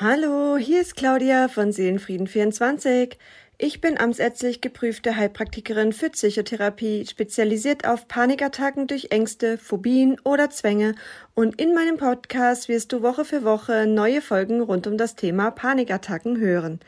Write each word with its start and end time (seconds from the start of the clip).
Hallo, 0.00 0.56
hier 0.56 0.80
ist 0.80 0.94
Claudia 0.94 1.48
von 1.48 1.72
Seelenfrieden24. 1.72 3.16
Ich 3.58 3.80
bin 3.80 3.98
amtsärztlich 3.98 4.60
geprüfte 4.60 5.16
Heilpraktikerin 5.16 5.92
für 5.92 6.10
Psychotherapie, 6.10 7.04
spezialisiert 7.04 7.84
auf 7.84 8.06
Panikattacken 8.06 8.86
durch 8.86 9.08
Ängste, 9.10 9.58
Phobien 9.58 10.20
oder 10.22 10.50
Zwänge 10.50 10.94
und 11.34 11.60
in 11.60 11.74
meinem 11.74 11.96
Podcast 11.96 12.68
wirst 12.68 12.92
du 12.92 13.02
Woche 13.02 13.24
für 13.24 13.42
Woche 13.42 13.88
neue 13.88 14.22
Folgen 14.22 14.60
rund 14.60 14.86
um 14.86 14.98
das 14.98 15.16
Thema 15.16 15.50
Panikattacken 15.50 16.38
hören. 16.38 16.78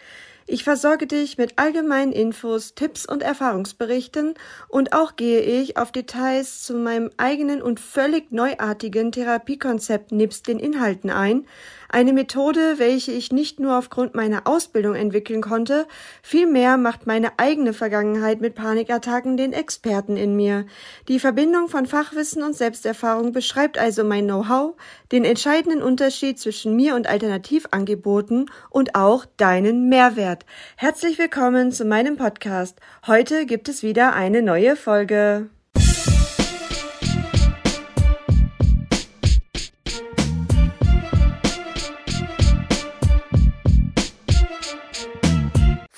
Ich 0.53 0.65
versorge 0.65 1.07
dich 1.07 1.39
mit 1.39 1.61
allgemeinen 1.61 2.11
Infos, 2.11 2.75
Tipps 2.75 3.07
und 3.07 3.23
Erfahrungsberichten 3.23 4.35
und 4.69 4.93
auch 4.93 5.15
gehe 5.15 5.41
ich 5.41 5.77
auf 5.77 5.93
Details 5.93 6.63
zu 6.63 6.75
meinem 6.75 7.11
eigenen 7.17 7.63
und 7.63 7.79
völlig 7.79 8.33
neuartigen 8.33 9.13
Therapiekonzept 9.13 10.11
nebst 10.11 10.49
den 10.49 10.59
Inhalten 10.59 11.11
ein, 11.11 11.47
eine 11.93 12.13
Methode, 12.13 12.79
welche 12.79 13.13
ich 13.13 13.33
nicht 13.33 13.59
nur 13.61 13.77
aufgrund 13.77 14.15
meiner 14.15 14.47
Ausbildung 14.47 14.95
entwickeln 14.95 15.43
konnte, 15.43 15.87
vielmehr 16.23 16.77
macht 16.77 17.07
meine 17.07 17.39
eigene 17.39 17.73
Vergangenheit 17.73 18.41
mit 18.41 18.55
Panikattacken 18.55 19.37
den 19.37 19.53
Experten 19.53 20.17
in 20.17 20.37
mir. 20.37 20.67
Die 21.09 21.19
Verbindung 21.19 21.69
von 21.69 21.87
Fachwissen 21.87 22.43
und 22.43 22.57
Selbsterfahrung 22.57 23.33
beschreibt 23.33 23.77
also 23.77 24.05
mein 24.05 24.25
Know-how, 24.25 24.77
den 25.13 25.25
entscheidenden 25.25 25.83
Unterschied 25.83 26.39
zwischen 26.39 26.77
mir 26.77 26.95
und 26.95 27.09
Alternativangeboten 27.09 28.51
und 28.71 28.95
auch 28.95 29.27
deinen 29.37 29.89
Mehrwert. 29.89 30.47
Herzlich 30.77 31.19
willkommen 31.19 31.73
zu 31.73 31.85
meinem 31.85 32.17
Podcast. 32.17 32.79
Heute 33.07 33.47
gibt 33.47 33.69
es 33.69 33.83
wieder 33.83 34.15
eine 34.15 34.43
neue 34.43 34.77
Folge. 34.77 35.51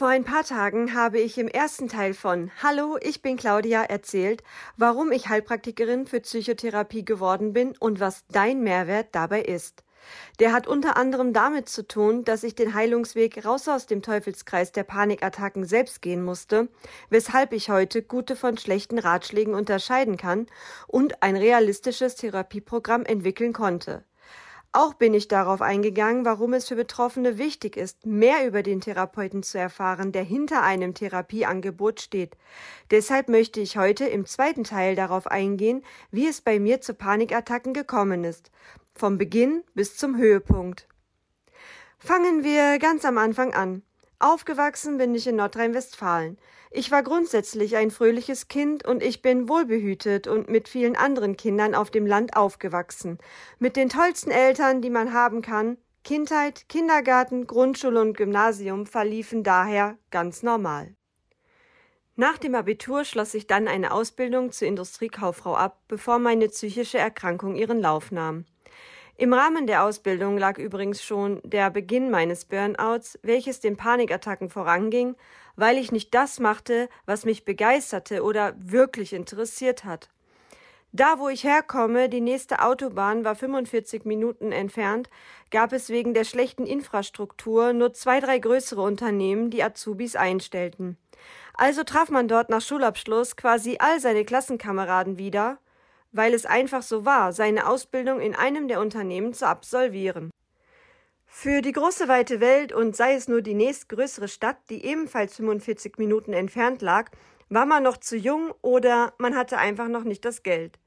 Vor 0.02 0.08
ein 0.08 0.24
paar 0.24 0.42
Tagen 0.42 0.94
habe 0.94 1.20
ich 1.20 1.38
im 1.38 1.46
ersten 1.46 1.86
Teil 1.86 2.12
von 2.12 2.50
Hallo, 2.60 2.98
ich 3.00 3.22
bin 3.22 3.36
Claudia 3.36 3.84
erzählt, 3.84 4.42
warum 4.76 5.12
ich 5.12 5.28
Heilpraktikerin 5.28 6.08
für 6.08 6.18
Psychotherapie 6.18 7.04
geworden 7.04 7.52
bin 7.52 7.76
und 7.78 8.00
was 8.00 8.24
dein 8.26 8.64
Mehrwert 8.64 9.10
dabei 9.12 9.42
ist. 9.42 9.84
Der 10.40 10.52
hat 10.52 10.66
unter 10.66 10.96
anderem 10.96 11.32
damit 11.32 11.68
zu 11.68 11.86
tun, 11.86 12.24
dass 12.24 12.42
ich 12.42 12.56
den 12.56 12.74
Heilungsweg 12.74 13.44
raus 13.44 13.68
aus 13.68 13.86
dem 13.86 14.02
Teufelskreis 14.02 14.72
der 14.72 14.82
Panikattacken 14.82 15.64
selbst 15.64 16.02
gehen 16.02 16.24
musste, 16.24 16.66
weshalb 17.08 17.52
ich 17.52 17.70
heute 17.70 18.02
gute 18.02 18.34
von 18.34 18.58
schlechten 18.58 18.98
Ratschlägen 18.98 19.54
unterscheiden 19.54 20.16
kann 20.16 20.48
und 20.88 21.22
ein 21.22 21.36
realistisches 21.36 22.16
Therapieprogramm 22.16 23.04
entwickeln 23.04 23.52
konnte. 23.52 24.02
Auch 24.74 24.94
bin 24.94 25.12
ich 25.12 25.28
darauf 25.28 25.60
eingegangen, 25.60 26.24
warum 26.24 26.54
es 26.54 26.66
für 26.66 26.76
Betroffene 26.76 27.36
wichtig 27.36 27.76
ist, 27.76 28.06
mehr 28.06 28.46
über 28.46 28.62
den 28.62 28.80
Therapeuten 28.80 29.42
zu 29.42 29.58
erfahren, 29.58 30.12
der 30.12 30.22
hinter 30.22 30.62
einem 30.62 30.94
Therapieangebot 30.94 32.00
steht. 32.00 32.38
Deshalb 32.90 33.28
möchte 33.28 33.60
ich 33.60 33.76
heute 33.76 34.06
im 34.06 34.24
zweiten 34.24 34.64
Teil 34.64 34.96
darauf 34.96 35.26
eingehen, 35.26 35.84
wie 36.10 36.26
es 36.26 36.40
bei 36.40 36.58
mir 36.58 36.80
zu 36.80 36.94
Panikattacken 36.94 37.74
gekommen 37.74 38.24
ist, 38.24 38.50
vom 38.94 39.18
Beginn 39.18 39.62
bis 39.74 39.98
zum 39.98 40.16
Höhepunkt. 40.16 40.88
Fangen 41.98 42.42
wir 42.42 42.78
ganz 42.78 43.04
am 43.04 43.18
Anfang 43.18 43.52
an. 43.52 43.82
Aufgewachsen 44.20 44.96
bin 44.96 45.14
ich 45.14 45.26
in 45.26 45.36
Nordrhein-Westfalen. 45.36 46.38
Ich 46.74 46.90
war 46.90 47.02
grundsätzlich 47.02 47.76
ein 47.76 47.90
fröhliches 47.90 48.48
Kind 48.48 48.86
und 48.86 49.02
ich 49.02 49.20
bin 49.20 49.46
wohlbehütet 49.46 50.26
und 50.26 50.48
mit 50.48 50.68
vielen 50.68 50.96
anderen 50.96 51.36
Kindern 51.36 51.74
auf 51.74 51.90
dem 51.90 52.06
Land 52.06 52.34
aufgewachsen. 52.34 53.18
Mit 53.58 53.76
den 53.76 53.90
tollsten 53.90 54.30
Eltern, 54.30 54.80
die 54.80 54.88
man 54.88 55.12
haben 55.12 55.42
kann. 55.42 55.76
Kindheit, 56.02 56.70
Kindergarten, 56.70 57.46
Grundschule 57.46 58.00
und 58.00 58.16
Gymnasium 58.16 58.86
verliefen 58.86 59.42
daher 59.42 59.98
ganz 60.10 60.42
normal. 60.42 60.96
Nach 62.16 62.38
dem 62.38 62.54
Abitur 62.54 63.04
schloss 63.04 63.34
ich 63.34 63.46
dann 63.46 63.68
eine 63.68 63.92
Ausbildung 63.92 64.50
zur 64.50 64.68
Industriekauffrau 64.68 65.54
ab, 65.54 65.82
bevor 65.88 66.18
meine 66.18 66.48
psychische 66.48 66.98
Erkrankung 66.98 67.54
ihren 67.54 67.80
Lauf 67.80 68.10
nahm. 68.10 68.46
Im 69.22 69.32
Rahmen 69.32 69.68
der 69.68 69.84
Ausbildung 69.84 70.36
lag 70.36 70.58
übrigens 70.58 71.00
schon 71.00 71.40
der 71.44 71.70
Beginn 71.70 72.10
meines 72.10 72.44
Burnouts, 72.44 73.20
welches 73.22 73.60
den 73.60 73.76
Panikattacken 73.76 74.50
voranging, 74.50 75.14
weil 75.54 75.78
ich 75.78 75.92
nicht 75.92 76.12
das 76.12 76.40
machte, 76.40 76.88
was 77.06 77.24
mich 77.24 77.44
begeisterte 77.44 78.24
oder 78.24 78.52
wirklich 78.58 79.12
interessiert 79.12 79.84
hat. 79.84 80.08
Da, 80.90 81.20
wo 81.20 81.28
ich 81.28 81.44
herkomme, 81.44 82.08
die 82.08 82.20
nächste 82.20 82.64
Autobahn 82.64 83.24
war 83.24 83.36
45 83.36 84.04
Minuten 84.06 84.50
entfernt, 84.50 85.08
gab 85.52 85.72
es 85.72 85.88
wegen 85.88 86.14
der 86.14 86.24
schlechten 86.24 86.66
Infrastruktur 86.66 87.72
nur 87.72 87.92
zwei, 87.92 88.18
drei 88.18 88.40
größere 88.40 88.82
Unternehmen, 88.82 89.50
die 89.50 89.62
Azubis 89.62 90.16
einstellten. 90.16 90.96
Also 91.54 91.84
traf 91.84 92.10
man 92.10 92.26
dort 92.26 92.50
nach 92.50 92.60
Schulabschluss 92.60 93.36
quasi 93.36 93.76
all 93.78 94.00
seine 94.00 94.24
Klassenkameraden 94.24 95.16
wieder, 95.16 95.58
weil 96.12 96.34
es 96.34 96.46
einfach 96.46 96.82
so 96.82 97.04
war, 97.04 97.32
seine 97.32 97.66
Ausbildung 97.66 98.20
in 98.20 98.34
einem 98.34 98.68
der 98.68 98.80
Unternehmen 98.80 99.34
zu 99.34 99.46
absolvieren. 99.46 100.30
Für 101.26 101.62
die 101.62 101.72
große 101.72 102.08
weite 102.08 102.40
Welt 102.40 102.72
und 102.72 102.94
sei 102.94 103.14
es 103.14 103.26
nur 103.26 103.40
die 103.40 103.54
nächstgrößere 103.54 104.28
Stadt, 104.28 104.58
die 104.68 104.84
ebenfalls 104.84 105.36
45 105.36 105.96
Minuten 105.96 106.34
entfernt 106.34 106.82
lag, 106.82 107.10
war 107.48 107.66
man 107.66 107.82
noch 107.82 107.96
zu 107.96 108.16
jung 108.16 108.52
oder 108.60 109.14
man 109.18 109.34
hatte 109.34 109.58
einfach 109.58 109.88
noch 109.88 110.04
nicht 110.04 110.24
das 110.24 110.42
Geld. 110.42 110.78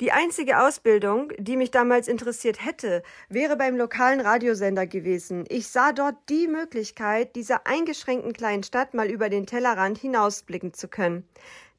Die 0.00 0.12
einzige 0.12 0.60
Ausbildung, 0.60 1.32
die 1.38 1.56
mich 1.56 1.70
damals 1.70 2.08
interessiert 2.08 2.64
hätte, 2.64 3.02
wäre 3.28 3.56
beim 3.56 3.76
lokalen 3.76 4.20
Radiosender 4.20 4.86
gewesen. 4.86 5.44
Ich 5.48 5.68
sah 5.68 5.92
dort 5.92 6.16
die 6.28 6.48
Möglichkeit, 6.48 7.36
dieser 7.36 7.66
eingeschränkten 7.66 8.32
kleinen 8.32 8.62
Stadt 8.62 8.94
mal 8.94 9.10
über 9.10 9.28
den 9.28 9.46
Tellerrand 9.46 9.98
hinausblicken 9.98 10.72
zu 10.72 10.88
können. 10.88 11.28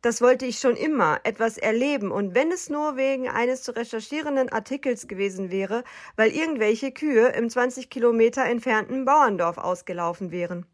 Das 0.01 0.21
wollte 0.21 0.45
ich 0.45 0.59
schon 0.59 0.77
immer, 0.77 1.19
etwas 1.25 1.57
erleben, 1.57 2.09
und 2.11 2.33
wenn 2.33 2.53
es 2.53 2.69
nur 2.69 2.95
wegen 2.95 3.27
eines 3.27 3.63
zu 3.63 3.75
recherchierenden 3.75 4.47
Artikels 4.47 5.09
gewesen 5.09 5.51
wäre, 5.51 5.83
weil 6.15 6.31
irgendwelche 6.31 6.93
Kühe 6.93 7.27
im 7.29 7.49
20 7.49 7.89
Kilometer 7.89 8.45
entfernten 8.45 9.03
Bauerndorf 9.03 9.57
ausgelaufen 9.57 10.31
wären. 10.31 10.65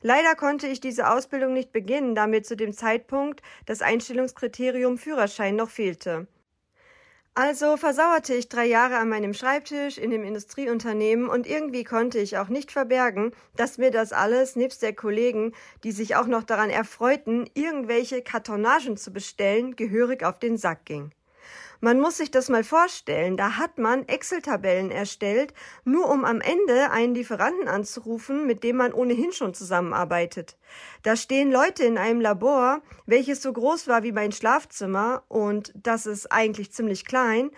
Leider 0.00 0.34
konnte 0.36 0.68
ich 0.68 0.80
diese 0.80 1.10
Ausbildung 1.10 1.52
nicht 1.52 1.70
beginnen, 1.70 2.14
da 2.14 2.26
mir 2.26 2.42
zu 2.42 2.56
dem 2.56 2.72
Zeitpunkt 2.72 3.42
das 3.66 3.82
Einstellungskriterium 3.82 4.96
Führerschein 4.96 5.54
noch 5.54 5.68
fehlte. 5.68 6.26
Also 7.34 7.78
versauerte 7.78 8.34
ich 8.34 8.50
drei 8.50 8.66
Jahre 8.66 8.98
an 8.98 9.08
meinem 9.08 9.32
Schreibtisch 9.32 9.96
in 9.96 10.10
dem 10.10 10.22
Industrieunternehmen 10.22 11.30
und 11.30 11.46
irgendwie 11.46 11.82
konnte 11.82 12.18
ich 12.18 12.36
auch 12.36 12.48
nicht 12.48 12.70
verbergen, 12.70 13.32
dass 13.56 13.78
mir 13.78 13.90
das 13.90 14.12
alles 14.12 14.54
nebst 14.54 14.82
der 14.82 14.94
Kollegen, 14.94 15.54
die 15.82 15.92
sich 15.92 16.14
auch 16.14 16.26
noch 16.26 16.42
daran 16.42 16.68
erfreuten, 16.68 17.48
irgendwelche 17.54 18.20
Kartonagen 18.20 18.98
zu 18.98 19.14
bestellen, 19.14 19.76
gehörig 19.76 20.24
auf 20.24 20.40
den 20.40 20.58
Sack 20.58 20.84
ging. 20.84 21.10
Man 21.84 21.98
muss 21.98 22.18
sich 22.18 22.30
das 22.30 22.48
mal 22.48 22.62
vorstellen. 22.62 23.36
Da 23.36 23.56
hat 23.56 23.76
man 23.76 24.06
Excel-Tabellen 24.06 24.92
erstellt, 24.92 25.52
nur 25.84 26.08
um 26.10 26.24
am 26.24 26.40
Ende 26.40 26.92
einen 26.92 27.12
Lieferanten 27.12 27.66
anzurufen, 27.66 28.46
mit 28.46 28.62
dem 28.62 28.76
man 28.76 28.92
ohnehin 28.92 29.32
schon 29.32 29.52
zusammenarbeitet. 29.52 30.56
Da 31.02 31.16
stehen 31.16 31.50
Leute 31.50 31.82
in 31.82 31.98
einem 31.98 32.20
Labor, 32.20 32.82
welches 33.06 33.42
so 33.42 33.52
groß 33.52 33.88
war 33.88 34.04
wie 34.04 34.12
mein 34.12 34.30
Schlafzimmer 34.30 35.24
und 35.26 35.72
das 35.74 36.06
ist 36.06 36.30
eigentlich 36.30 36.70
ziemlich 36.70 37.04
klein 37.04 37.50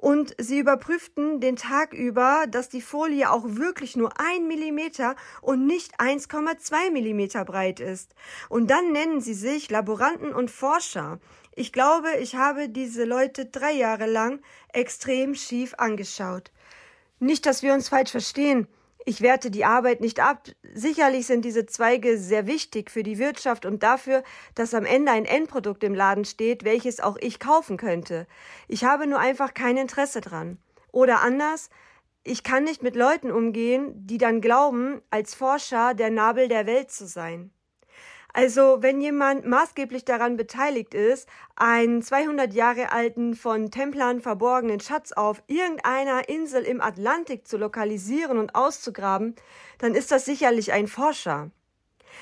und 0.00 0.34
sie 0.38 0.58
überprüften 0.58 1.40
den 1.40 1.56
Tag 1.56 1.92
über, 1.92 2.46
dass 2.48 2.70
die 2.70 2.80
Folie 2.80 3.30
auch 3.30 3.44
wirklich 3.46 3.96
nur 3.96 4.12
ein 4.18 4.48
Millimeter 4.48 5.14
und 5.42 5.66
nicht 5.66 6.00
1,2 6.00 6.90
Millimeter 6.90 7.44
breit 7.44 7.80
ist. 7.80 8.14
Und 8.48 8.70
dann 8.70 8.92
nennen 8.92 9.20
sie 9.20 9.34
sich 9.34 9.70
Laboranten 9.70 10.32
und 10.32 10.50
Forscher. 10.50 11.18
Ich 11.54 11.72
glaube, 11.72 12.08
ich 12.20 12.36
habe 12.36 12.68
diese 12.68 13.04
Leute 13.04 13.46
drei 13.46 13.72
Jahre 13.72 14.06
lang 14.06 14.40
extrem 14.72 15.34
schief 15.34 15.74
angeschaut. 15.78 16.50
Nicht, 17.18 17.44
dass 17.46 17.62
wir 17.62 17.74
uns 17.74 17.88
falsch 17.88 18.12
verstehen. 18.12 18.66
Ich 19.06 19.22
werte 19.22 19.50
die 19.50 19.64
Arbeit 19.64 20.00
nicht 20.00 20.20
ab. 20.20 20.44
Sicherlich 20.74 21.26
sind 21.26 21.44
diese 21.44 21.66
Zweige 21.66 22.18
sehr 22.18 22.46
wichtig 22.46 22.90
für 22.90 23.02
die 23.02 23.18
Wirtschaft 23.18 23.66
und 23.66 23.82
dafür, 23.82 24.22
dass 24.54 24.74
am 24.74 24.84
Ende 24.84 25.12
ein 25.12 25.24
Endprodukt 25.24 25.82
im 25.84 25.94
Laden 25.94 26.24
steht, 26.24 26.64
welches 26.64 27.00
auch 27.00 27.16
ich 27.18 27.40
kaufen 27.40 27.76
könnte. 27.76 28.26
Ich 28.68 28.84
habe 28.84 29.06
nur 29.06 29.18
einfach 29.18 29.54
kein 29.54 29.76
Interesse 29.76 30.20
dran. 30.20 30.58
Oder 30.92 31.22
anders, 31.22 31.70
ich 32.22 32.42
kann 32.42 32.64
nicht 32.64 32.82
mit 32.82 32.94
Leuten 32.94 33.30
umgehen, 33.30 34.06
die 34.06 34.18
dann 34.18 34.40
glauben, 34.40 35.00
als 35.10 35.34
Forscher 35.34 35.94
der 35.94 36.10
Nabel 36.10 36.48
der 36.48 36.66
Welt 36.66 36.90
zu 36.90 37.06
sein. 37.06 37.50
Also, 38.32 38.78
wenn 38.80 39.00
jemand 39.00 39.46
maßgeblich 39.46 40.04
daran 40.04 40.36
beteiligt 40.36 40.94
ist, 40.94 41.28
einen 41.56 42.02
200 42.02 42.52
Jahre 42.54 42.92
alten, 42.92 43.34
von 43.34 43.70
Templern 43.70 44.20
verborgenen 44.20 44.80
Schatz 44.80 45.12
auf 45.12 45.42
irgendeiner 45.46 46.28
Insel 46.28 46.62
im 46.62 46.80
Atlantik 46.80 47.46
zu 47.46 47.56
lokalisieren 47.56 48.38
und 48.38 48.54
auszugraben, 48.54 49.34
dann 49.78 49.94
ist 49.94 50.12
das 50.12 50.24
sicherlich 50.24 50.72
ein 50.72 50.86
Forscher. 50.86 51.50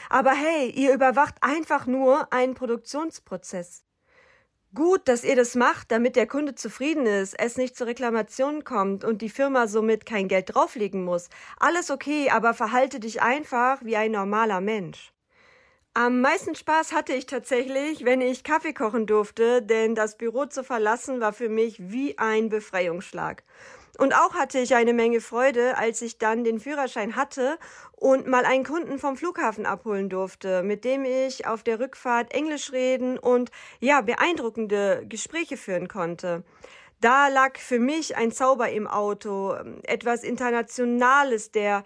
Aber 0.09 0.33
hey, 0.33 0.71
ihr 0.71 0.95
überwacht 0.95 1.37
einfach 1.43 1.87
nur 1.87 2.33
einen 2.33 2.55
Produktionsprozess. 2.55 3.85
Gut, 4.75 5.09
dass 5.09 5.25
ihr 5.25 5.35
das 5.35 5.55
macht, 5.55 5.91
damit 5.91 6.15
der 6.15 6.27
Kunde 6.27 6.55
zufrieden 6.55 7.07
ist, 7.07 7.35
es 7.39 7.57
nicht 7.57 7.75
zu 7.75 7.87
Reklamationen 7.87 8.65
kommt 8.65 9.03
und 9.03 9.23
die 9.23 9.31
Firma 9.31 9.67
somit 9.67 10.05
kein 10.05 10.29
Geld 10.29 10.55
drauflegen 10.55 11.05
muss. 11.05 11.31
Alles 11.59 11.91
okay, 11.91 12.29
aber 12.31 12.53
verhalte 12.53 13.01
dich 13.01 13.23
einfach 13.23 13.83
wie 13.83 13.97
ein 13.97 14.13
normaler 14.13 14.61
Mensch. 14.61 15.13
Am 16.01 16.21
meisten 16.21 16.55
Spaß 16.55 16.93
hatte 16.93 17.13
ich 17.13 17.27
tatsächlich, 17.27 18.05
wenn 18.05 18.21
ich 18.21 18.45
Kaffee 18.45 18.73
kochen 18.73 19.09
durfte, 19.09 19.63
denn 19.63 19.97
das 19.97 20.17
Büro 20.17 20.47
zu 20.47 20.63
verlassen 20.63 21.21
war 21.21 21.33
für 21.33 21.49
mich 21.49 21.91
wie 21.91 22.17
ein 22.19 22.51
Befreiungsschlag. 22.51 23.43
Und 23.99 24.15
auch 24.15 24.35
hatte 24.35 24.61
ich 24.61 24.77
eine 24.77 24.93
Menge 24.93 25.21
Freude, 25.21 25.77
als 25.77 26.01
ich 26.01 26.17
dann 26.19 26.45
den 26.45 26.61
Führerschein 26.61 27.17
hatte 27.17 27.59
und 27.97 28.29
mal 28.29 28.45
einen 28.45 28.63
Kunden 28.63 29.01
vom 29.01 29.17
Flughafen 29.17 29.67
abholen 29.67 30.09
durfte, 30.09 30.63
mit 30.63 30.85
dem 30.85 31.05
ich 31.05 31.49
auf 31.49 31.65
der 31.65 31.81
Rückfahrt 31.81 32.33
Englisch 32.33 32.71
reden 32.71 33.19
und 33.19 33.51
ja, 33.81 34.01
beeindruckende 34.01 35.05
Gespräche 35.09 35.57
führen 35.57 35.89
konnte. 35.89 36.45
Da 37.01 37.27
lag 37.27 37.59
für 37.59 37.81
mich 37.81 38.17
ein 38.17 38.31
Zauber 38.31 38.71
im 38.71 38.87
Auto, 38.87 39.57
etwas 39.83 40.23
Internationales, 40.23 41.51
der 41.51 41.83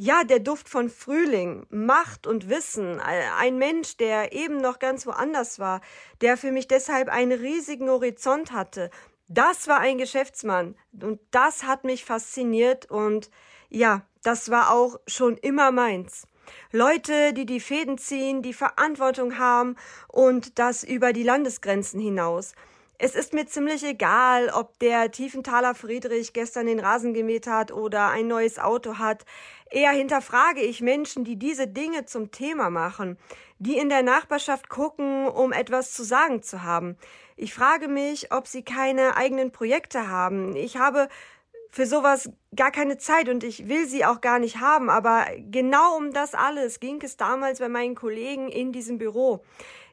ja, 0.00 0.22
der 0.22 0.38
Duft 0.38 0.68
von 0.68 0.90
Frühling, 0.90 1.66
Macht 1.70 2.28
und 2.28 2.48
Wissen, 2.48 3.00
ein 3.00 3.58
Mensch, 3.58 3.96
der 3.96 4.32
eben 4.32 4.58
noch 4.58 4.78
ganz 4.78 5.06
woanders 5.06 5.58
war, 5.58 5.80
der 6.20 6.36
für 6.36 6.52
mich 6.52 6.68
deshalb 6.68 7.08
einen 7.08 7.32
riesigen 7.32 7.90
Horizont 7.90 8.52
hatte, 8.52 8.90
das 9.26 9.66
war 9.66 9.80
ein 9.80 9.98
Geschäftsmann 9.98 10.76
und 10.92 11.18
das 11.32 11.64
hat 11.64 11.82
mich 11.82 12.04
fasziniert 12.04 12.88
und 12.88 13.28
ja, 13.70 14.02
das 14.22 14.50
war 14.50 14.72
auch 14.72 15.00
schon 15.08 15.36
immer 15.36 15.72
meins. 15.72 16.28
Leute, 16.70 17.32
die 17.32 17.44
die 17.44 17.60
Fäden 17.60 17.98
ziehen, 17.98 18.40
die 18.40 18.54
Verantwortung 18.54 19.36
haben 19.36 19.74
und 20.06 20.60
das 20.60 20.84
über 20.84 21.12
die 21.12 21.24
Landesgrenzen 21.24 22.00
hinaus. 22.00 22.54
Es 23.00 23.14
ist 23.14 23.32
mir 23.32 23.46
ziemlich 23.46 23.84
egal, 23.84 24.50
ob 24.50 24.76
der 24.80 25.12
Tiefenthaler 25.12 25.76
Friedrich 25.76 26.32
gestern 26.32 26.66
den 26.66 26.80
Rasen 26.80 27.14
gemäht 27.14 27.46
hat 27.46 27.70
oder 27.70 28.08
ein 28.08 28.26
neues 28.26 28.58
Auto 28.58 28.98
hat. 28.98 29.24
Eher 29.70 29.92
hinterfrage 29.92 30.62
ich 30.62 30.80
Menschen, 30.80 31.22
die 31.22 31.36
diese 31.36 31.68
Dinge 31.68 32.06
zum 32.06 32.32
Thema 32.32 32.70
machen, 32.70 33.16
die 33.60 33.78
in 33.78 33.88
der 33.88 34.02
Nachbarschaft 34.02 34.68
gucken, 34.68 35.28
um 35.28 35.52
etwas 35.52 35.92
zu 35.92 36.02
sagen 36.02 36.42
zu 36.42 36.64
haben. 36.64 36.96
Ich 37.36 37.54
frage 37.54 37.86
mich, 37.86 38.32
ob 38.32 38.48
sie 38.48 38.64
keine 38.64 39.16
eigenen 39.16 39.52
Projekte 39.52 40.08
haben. 40.08 40.56
Ich 40.56 40.76
habe 40.76 41.06
für 41.70 41.86
sowas 41.86 42.30
gar 42.56 42.72
keine 42.72 42.98
Zeit 42.98 43.28
und 43.28 43.44
ich 43.44 43.68
will 43.68 43.86
sie 43.86 44.04
auch 44.04 44.20
gar 44.20 44.40
nicht 44.40 44.58
haben, 44.58 44.90
aber 44.90 45.26
genau 45.38 45.96
um 45.96 46.12
das 46.12 46.34
alles 46.34 46.80
ging 46.80 47.00
es 47.02 47.16
damals 47.16 47.60
bei 47.60 47.68
meinen 47.68 47.94
Kollegen 47.94 48.48
in 48.48 48.72
diesem 48.72 48.98
Büro. 48.98 49.44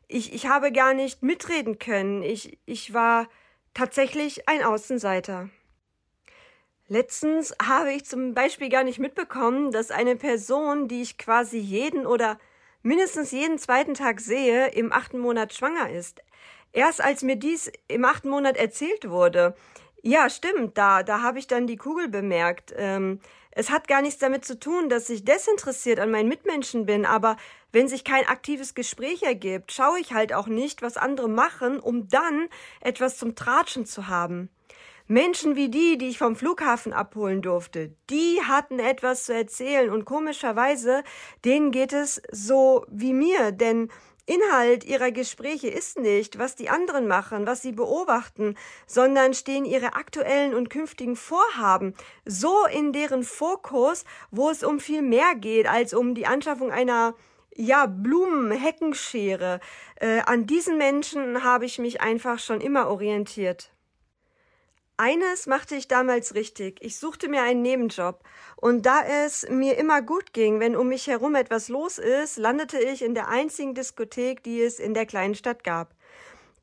Ich, 0.07 0.33
ich 0.33 0.47
habe 0.47 0.71
gar 0.71 0.93
nicht 0.93 1.23
mitreden 1.23 1.79
können. 1.79 2.23
Ich, 2.23 2.59
ich 2.65 2.93
war 2.93 3.27
tatsächlich 3.73 4.47
ein 4.47 4.63
Außenseiter. 4.63 5.49
Letztens 6.87 7.55
habe 7.61 7.93
ich 7.93 8.05
zum 8.05 8.35
Beispiel 8.35 8.69
gar 8.69 8.83
nicht 8.83 8.99
mitbekommen, 8.99 9.71
dass 9.71 9.89
eine 9.89 10.15
Person, 10.15 10.87
die 10.87 11.01
ich 11.01 11.17
quasi 11.17 11.57
jeden 11.57 12.05
oder 12.05 12.37
mindestens 12.83 13.31
jeden 13.31 13.57
zweiten 13.57 13.95
Tag 13.95 14.21
sehe, 14.21 14.67
im 14.67 14.93
achten 14.93 15.17
Monat 15.17 15.53
schwanger 15.53 15.89
ist. 15.89 16.21
Erst 16.71 17.01
als 17.01 17.23
mir 17.23 17.37
dies 17.37 17.71
im 17.87 18.05
achten 18.05 18.29
Monat 18.29 18.57
erzählt 18.57 19.09
wurde, 19.09 19.55
ja, 20.03 20.29
stimmt, 20.29 20.77
da, 20.77 21.01
da 21.01 21.23
habe 21.23 21.39
ich 21.39 21.47
dann 21.47 21.65
die 21.65 21.77
Kugel 21.77 22.09
bemerkt. 22.09 22.71
Ähm, 22.77 23.19
es 23.55 23.71
hat 23.71 23.87
gar 23.87 24.01
nichts 24.01 24.19
damit 24.19 24.45
zu 24.45 24.59
tun, 24.59 24.89
dass 24.89 25.09
ich 25.09 25.23
desinteressiert 25.23 25.99
an 25.99 26.11
meinen 26.11 26.29
Mitmenschen 26.29 26.85
bin, 26.85 27.05
aber 27.05 27.37
wenn 27.71 27.87
sich 27.87 28.03
kein 28.03 28.27
aktives 28.27 28.75
Gespräch 28.75 29.23
ergibt, 29.23 29.71
schaue 29.71 29.99
ich 29.99 30.13
halt 30.13 30.33
auch 30.33 30.47
nicht, 30.47 30.81
was 30.81 30.97
andere 30.97 31.29
machen, 31.29 31.79
um 31.79 32.07
dann 32.09 32.49
etwas 32.81 33.17
zum 33.17 33.33
Tratschen 33.33 33.85
zu 33.85 34.07
haben. 34.07 34.49
Menschen 35.07 35.55
wie 35.55 35.69
die, 35.69 35.97
die 35.97 36.09
ich 36.09 36.17
vom 36.17 36.35
Flughafen 36.35 36.91
abholen 36.91 37.41
durfte, 37.41 37.93
die 38.09 38.41
hatten 38.45 38.79
etwas 38.79 39.25
zu 39.25 39.33
erzählen 39.33 39.89
und 39.89 40.03
komischerweise, 40.03 41.03
denen 41.45 41.71
geht 41.71 41.93
es 41.93 42.21
so 42.31 42.85
wie 42.89 43.13
mir, 43.13 43.51
denn 43.51 43.89
Inhalt 44.27 44.83
ihrer 44.83 45.11
Gespräche 45.11 45.67
ist 45.67 45.99
nicht, 45.99 46.39
was 46.39 46.55
die 46.55 46.69
anderen 46.69 47.07
machen, 47.07 47.45
was 47.45 47.61
sie 47.61 47.71
beobachten, 47.71 48.55
sondern 48.87 49.35
stehen 49.35 49.65
ihre 49.65 49.93
aktuellen 49.93 50.55
und 50.55 50.71
künftigen 50.71 51.15
Vorhaben 51.15 51.93
so 52.25 52.65
in 52.65 52.91
deren 52.91 53.23
Fokus, 53.23 54.03
wo 54.31 54.49
es 54.49 54.63
um 54.63 54.79
viel 54.79 55.03
mehr 55.03 55.35
geht 55.35 55.67
als 55.67 55.93
um 55.93 56.15
die 56.15 56.25
Anschaffung 56.25 56.71
einer 56.71 57.13
ja, 57.55 57.85
Blumenheckenschere. 57.85 59.59
Äh, 59.97 60.21
an 60.25 60.47
diesen 60.47 60.79
Menschen 60.79 61.43
habe 61.43 61.65
ich 61.65 61.77
mich 61.77 62.01
einfach 62.01 62.39
schon 62.39 62.61
immer 62.61 62.87
orientiert. 62.87 63.74
Eines 64.97 65.45
machte 65.45 65.75
ich 65.75 65.89
damals 65.89 66.35
richtig. 66.35 66.77
Ich 66.81 66.97
suchte 66.97 67.27
mir 67.27 67.41
einen 67.41 67.61
Nebenjob. 67.61 68.23
Und 68.55 68.85
da 68.85 69.03
es 69.03 69.45
mir 69.49 69.77
immer 69.77 70.01
gut 70.01 70.31
ging, 70.31 70.61
wenn 70.61 70.77
um 70.77 70.87
mich 70.87 71.07
herum 71.07 71.35
etwas 71.35 71.67
los 71.67 71.97
ist, 71.97 72.37
landete 72.37 72.79
ich 72.79 73.01
in 73.01 73.13
der 73.13 73.27
einzigen 73.27 73.73
Diskothek, 73.73 74.41
die 74.43 74.61
es 74.61 74.79
in 74.79 74.93
der 74.93 75.05
kleinen 75.05 75.35
Stadt 75.35 75.65
gab. 75.65 75.93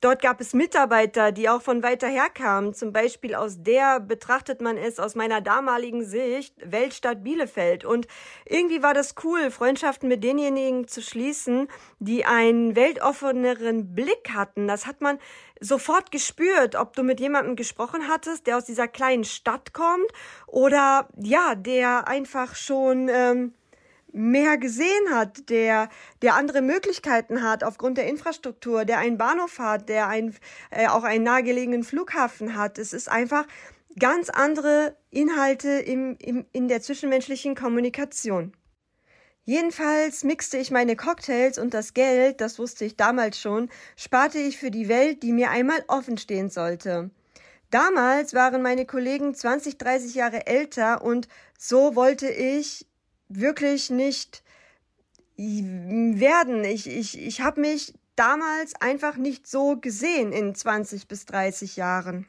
Dort 0.02 0.20
gab 0.20 0.40
es 0.40 0.52
Mitarbeiter, 0.52 1.30
die 1.30 1.48
auch 1.48 1.62
von 1.62 1.84
weiter 1.84 2.08
her 2.08 2.28
kamen. 2.28 2.74
Zum 2.74 2.92
Beispiel 2.92 3.36
aus 3.36 3.62
der 3.62 4.00
betrachtet 4.00 4.60
man 4.60 4.76
es 4.76 4.98
aus 4.98 5.14
meiner 5.14 5.40
damaligen 5.40 6.04
Sicht 6.04 6.56
Weltstadt 6.64 7.22
Bielefeld. 7.22 7.84
Und 7.84 8.08
irgendwie 8.44 8.82
war 8.82 8.94
das 8.94 9.14
cool, 9.22 9.52
Freundschaften 9.52 10.08
mit 10.08 10.24
denjenigen 10.24 10.88
zu 10.88 11.02
schließen, 11.02 11.68
die 12.00 12.24
einen 12.24 12.74
weltoffeneren 12.74 13.94
Blick 13.94 14.30
hatten. 14.34 14.66
Das 14.66 14.88
hat 14.88 15.00
man 15.00 15.20
sofort 15.60 16.10
gespürt, 16.10 16.74
ob 16.74 16.96
du 16.96 17.04
mit 17.04 17.20
jemandem 17.20 17.54
gesprochen 17.54 18.08
hattest, 18.08 18.48
der 18.48 18.56
aus 18.56 18.64
dieser 18.64 18.88
kleinen 18.88 19.22
Stadt 19.22 19.72
kommt 19.72 20.10
oder 20.48 21.06
ja, 21.16 21.54
der 21.54 22.08
einfach 22.08 22.56
schon 22.56 23.08
ähm, 23.08 23.54
mehr 24.12 24.58
gesehen 24.58 25.10
hat, 25.10 25.48
der, 25.48 25.88
der 26.20 26.34
andere 26.34 26.60
Möglichkeiten 26.60 27.42
hat 27.42 27.64
aufgrund 27.64 27.98
der 27.98 28.06
Infrastruktur, 28.06 28.84
der 28.84 28.98
einen 28.98 29.18
Bahnhof 29.18 29.58
hat, 29.58 29.88
der 29.88 30.08
ein, 30.08 30.34
äh, 30.70 30.86
auch 30.88 31.04
einen 31.04 31.24
nahegelegenen 31.24 31.84
Flughafen 31.84 32.56
hat. 32.56 32.78
Es 32.78 32.92
ist 32.92 33.08
einfach 33.08 33.46
ganz 33.98 34.30
andere 34.30 34.96
Inhalte 35.10 35.70
im, 35.70 36.16
im, 36.20 36.46
in 36.52 36.68
der 36.68 36.82
zwischenmenschlichen 36.82 37.54
Kommunikation. 37.54 38.52
Jedenfalls 39.44 40.22
mixte 40.22 40.56
ich 40.58 40.70
meine 40.70 40.94
Cocktails 40.94 41.58
und 41.58 41.74
das 41.74 41.94
Geld, 41.94 42.40
das 42.40 42.60
wusste 42.60 42.84
ich 42.84 42.96
damals 42.96 43.40
schon, 43.40 43.70
sparte 43.96 44.38
ich 44.38 44.56
für 44.56 44.70
die 44.70 44.88
Welt, 44.88 45.22
die 45.24 45.32
mir 45.32 45.50
einmal 45.50 45.82
offen 45.88 46.16
stehen 46.16 46.48
sollte. 46.48 47.10
Damals 47.70 48.34
waren 48.34 48.62
meine 48.62 48.86
Kollegen 48.86 49.34
20, 49.34 49.78
30 49.78 50.14
Jahre 50.14 50.46
älter 50.46 51.02
und 51.02 51.26
so 51.58 51.96
wollte 51.96 52.28
ich 52.28 52.86
wirklich 53.38 53.90
nicht 53.90 54.42
werden. 55.36 56.64
Ich, 56.64 56.88
ich, 56.88 57.18
ich 57.18 57.40
habe 57.40 57.60
mich 57.60 57.94
damals 58.16 58.74
einfach 58.80 59.16
nicht 59.16 59.46
so 59.46 59.76
gesehen 59.76 60.32
in 60.32 60.54
20 60.54 61.08
bis 61.08 61.26
30 61.26 61.76
Jahren. 61.76 62.26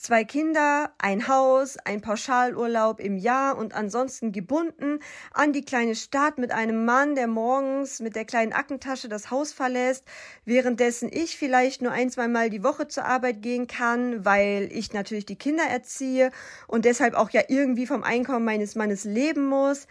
Zwei 0.00 0.22
Kinder, 0.22 0.92
ein 0.98 1.26
Haus, 1.26 1.76
ein 1.76 2.00
Pauschalurlaub 2.00 3.00
im 3.00 3.16
Jahr 3.16 3.58
und 3.58 3.74
ansonsten 3.74 4.30
gebunden 4.30 5.00
an 5.32 5.52
die 5.52 5.64
kleine 5.64 5.96
Stadt 5.96 6.38
mit 6.38 6.52
einem 6.52 6.84
Mann, 6.84 7.16
der 7.16 7.26
morgens 7.26 7.98
mit 7.98 8.14
der 8.14 8.24
kleinen 8.24 8.52
Ackentasche 8.52 9.08
das 9.08 9.32
Haus 9.32 9.52
verlässt, 9.52 10.04
währenddessen 10.44 11.10
ich 11.12 11.36
vielleicht 11.36 11.82
nur 11.82 11.90
ein, 11.90 12.10
zwei 12.10 12.28
Mal 12.28 12.48
die 12.48 12.62
Woche 12.62 12.86
zur 12.86 13.06
Arbeit 13.06 13.42
gehen 13.42 13.66
kann, 13.66 14.24
weil 14.24 14.68
ich 14.70 14.92
natürlich 14.92 15.26
die 15.26 15.34
Kinder 15.34 15.64
erziehe 15.64 16.30
und 16.68 16.84
deshalb 16.84 17.14
auch 17.14 17.30
ja 17.30 17.42
irgendwie 17.48 17.86
vom 17.86 18.04
Einkommen 18.04 18.44
meines 18.44 18.76
Mannes 18.76 19.02
leben 19.02 19.48
muss. 19.48 19.88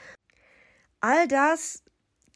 All 1.02 1.28
das, 1.28 1.84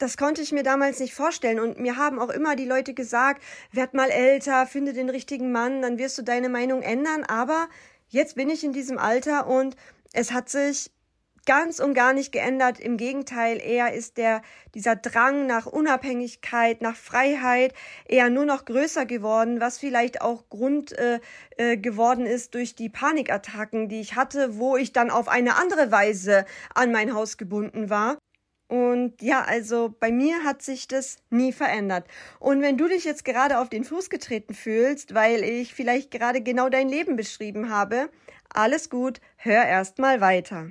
das 0.02 0.18
konnte 0.18 0.42
ich 0.42 0.52
mir 0.52 0.64
damals 0.64 1.00
nicht 1.00 1.14
vorstellen. 1.14 1.60
Und 1.60 1.80
mir 1.80 1.98
haben 1.98 2.20
auch 2.20 2.30
immer 2.30 2.56
die 2.56 2.66
Leute 2.66 2.94
gesagt, 2.94 3.44
werd 3.72 3.94
mal 3.94 4.10
älter, 4.10 4.66
finde 4.66 4.94
den 4.94 5.10
richtigen 5.10 5.52
Mann, 5.52 5.82
dann 5.82 5.98
wirst 6.00 6.18
du 6.18 6.24
deine 6.24 6.50
Meinung 6.50 6.82
ändern. 6.82 7.24
Aber 7.24 7.70
jetzt 8.10 8.36
bin 8.36 8.50
ich 8.50 8.64
in 8.64 8.74
diesem 8.74 8.98
Alter 8.98 9.48
und 9.48 9.76
es 10.14 10.32
hat 10.32 10.50
sich 10.50 10.92
ganz 11.46 11.80
und 11.80 11.94
gar 11.94 12.14
nicht 12.14 12.32
geändert. 12.32 12.80
Im 12.80 12.98
Gegenteil, 12.98 13.60
eher 13.62 13.94
ist 13.94 14.18
der, 14.18 14.42
dieser 14.74 14.96
Drang 14.96 15.46
nach 15.46 15.66
Unabhängigkeit, 15.66 16.82
nach 16.82 16.96
Freiheit 16.96 17.74
eher 18.06 18.30
nur 18.30 18.46
noch 18.46 18.66
größer 18.66 19.06
geworden, 19.06 19.60
was 19.60 19.78
vielleicht 19.78 20.22
auch 20.22 20.50
Grund 20.50 20.92
äh, 20.94 21.20
äh, 21.58 21.78
geworden 21.78 22.26
ist 22.26 22.56
durch 22.56 22.76
die 22.76 22.90
Panikattacken, 22.90 23.88
die 23.88 24.02
ich 24.02 24.16
hatte, 24.16 24.58
wo 24.58 24.78
ich 24.78 24.94
dann 24.94 25.12
auf 25.12 25.28
eine 25.28 25.56
andere 25.58 25.92
Weise 25.92 26.46
an 26.74 26.92
mein 26.92 27.14
Haus 27.14 27.38
gebunden 27.38 27.90
war. 27.90 28.18
Und 28.72 29.22
ja, 29.22 29.44
also 29.44 29.94
bei 30.00 30.14
mir 30.14 30.46
hat 30.46 30.62
sich 30.62 30.88
das 30.88 31.18
nie 31.30 31.52
verändert. 31.52 32.06
Und 32.40 32.62
wenn 32.62 32.78
du 32.78 32.88
dich 32.88 33.04
jetzt 33.04 33.26
gerade 33.26 33.60
auf 33.60 33.68
den 33.68 33.84
Fuß 33.84 34.10
getreten 34.10 34.54
fühlst, 34.54 35.14
weil 35.14 35.44
ich 35.44 35.74
vielleicht 35.74 36.10
gerade 36.10 36.40
genau 36.40 36.70
dein 36.70 36.88
Leben 36.88 37.18
beschrieben 37.18 37.70
habe, 37.70 38.10
alles 38.48 38.90
gut, 38.90 39.20
hör 39.36 39.66
erst 39.66 40.00
mal 40.00 40.22
weiter. 40.22 40.70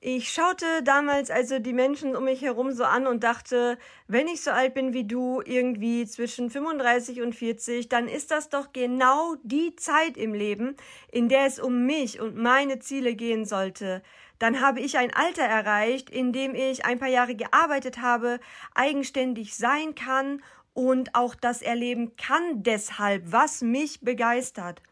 Ich 0.00 0.32
schaute 0.32 0.66
damals 0.82 1.30
also 1.30 1.58
die 1.58 1.72
Menschen 1.72 2.14
um 2.14 2.24
mich 2.24 2.42
herum 2.42 2.72
so 2.72 2.84
an 2.84 3.06
und 3.06 3.24
dachte, 3.24 3.78
wenn 4.08 4.28
ich 4.28 4.42
so 4.42 4.50
alt 4.50 4.74
bin 4.74 4.92
wie 4.92 5.04
du, 5.04 5.42
irgendwie 5.44 6.04
zwischen 6.04 6.50
35 6.50 7.22
und 7.22 7.34
40, 7.34 7.88
dann 7.88 8.06
ist 8.06 8.30
das 8.30 8.48
doch 8.48 8.72
genau 8.72 9.36
die 9.42 9.74
Zeit 9.76 10.16
im 10.16 10.34
Leben, 10.34 10.76
in 11.10 11.28
der 11.28 11.46
es 11.46 11.58
um 11.58 11.86
mich 11.86 12.20
und 12.20 12.36
meine 12.36 12.78
Ziele 12.80 13.14
gehen 13.14 13.44
sollte. 13.46 14.02
Dann 14.38 14.60
habe 14.60 14.80
ich 14.80 14.98
ein 14.98 15.14
Alter 15.14 15.42
erreicht, 15.42 16.10
in 16.10 16.32
dem 16.32 16.54
ich 16.54 16.84
ein 16.84 16.98
paar 16.98 17.08
Jahre 17.08 17.34
gearbeitet 17.34 18.00
habe, 18.00 18.40
eigenständig 18.74 19.56
sein 19.56 19.94
kann 19.94 20.42
und 20.74 21.14
auch 21.14 21.34
das 21.34 21.62
erleben 21.62 22.16
kann 22.16 22.62
deshalb, 22.62 23.32
was 23.32 23.62
mich 23.62 24.02
begeistert. 24.02 24.82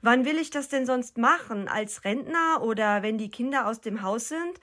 Wann 0.00 0.24
will 0.24 0.36
ich 0.36 0.50
das 0.50 0.68
denn 0.68 0.84
sonst 0.84 1.16
machen? 1.16 1.68
Als 1.68 2.04
Rentner 2.04 2.60
oder 2.60 3.04
wenn 3.04 3.18
die 3.18 3.30
Kinder 3.30 3.68
aus 3.68 3.80
dem 3.80 4.02
Haus 4.02 4.28
sind? 4.28 4.58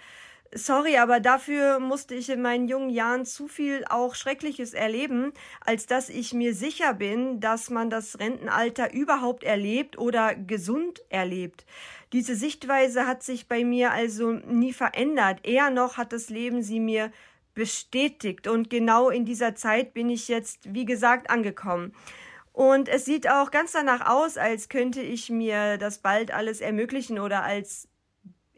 Sorry, 0.52 0.98
aber 0.98 1.20
dafür 1.20 1.80
musste 1.80 2.16
ich 2.16 2.28
in 2.30 2.42
meinen 2.42 2.68
jungen 2.68 2.90
Jahren 2.90 3.24
zu 3.24 3.48
viel 3.48 3.86
auch 3.88 4.16
Schreckliches 4.16 4.74
erleben, 4.74 5.32
als 5.62 5.86
dass 5.86 6.10
ich 6.10 6.34
mir 6.34 6.56
sicher 6.56 6.96
bin, 6.96 7.40
dass 7.40 7.70
man 7.70 7.92
das 7.92 8.20
Rentenalter 8.20 8.92
überhaupt 8.92 9.44
erlebt 9.44 10.00
oder 10.00 10.34
gesund 10.34 11.04
erlebt. 11.10 11.66
Diese 12.14 12.36
Sichtweise 12.36 13.06
hat 13.06 13.24
sich 13.24 13.48
bei 13.48 13.64
mir 13.64 13.92
also 13.92 14.32
nie 14.32 14.74
verändert. 14.74 15.46
Eher 15.46 15.70
noch 15.70 15.98
hat 15.98 16.12
das 16.12 16.30
Leben 16.30 16.64
sie 16.64 16.80
mir 16.80 17.12
bestätigt. 17.54 18.48
Und 18.48 18.70
genau 18.70 19.10
in 19.10 19.26
dieser 19.26 19.56
Zeit 19.56 19.94
bin 19.94 20.10
ich 20.10 20.28
jetzt, 20.28 20.74
wie 20.74 20.86
gesagt, 20.86 21.30
angekommen. 21.30 21.94
Und 22.52 22.90
es 22.90 23.06
sieht 23.06 23.30
auch 23.30 23.52
ganz 23.52 23.74
danach 23.74 24.10
aus, 24.10 24.38
als 24.38 24.70
könnte 24.70 25.02
ich 25.02 25.30
mir 25.30 25.78
das 25.78 26.00
bald 26.00 26.32
alles 26.32 26.62
ermöglichen 26.62 27.20
oder 27.20 27.44
als 27.44 27.88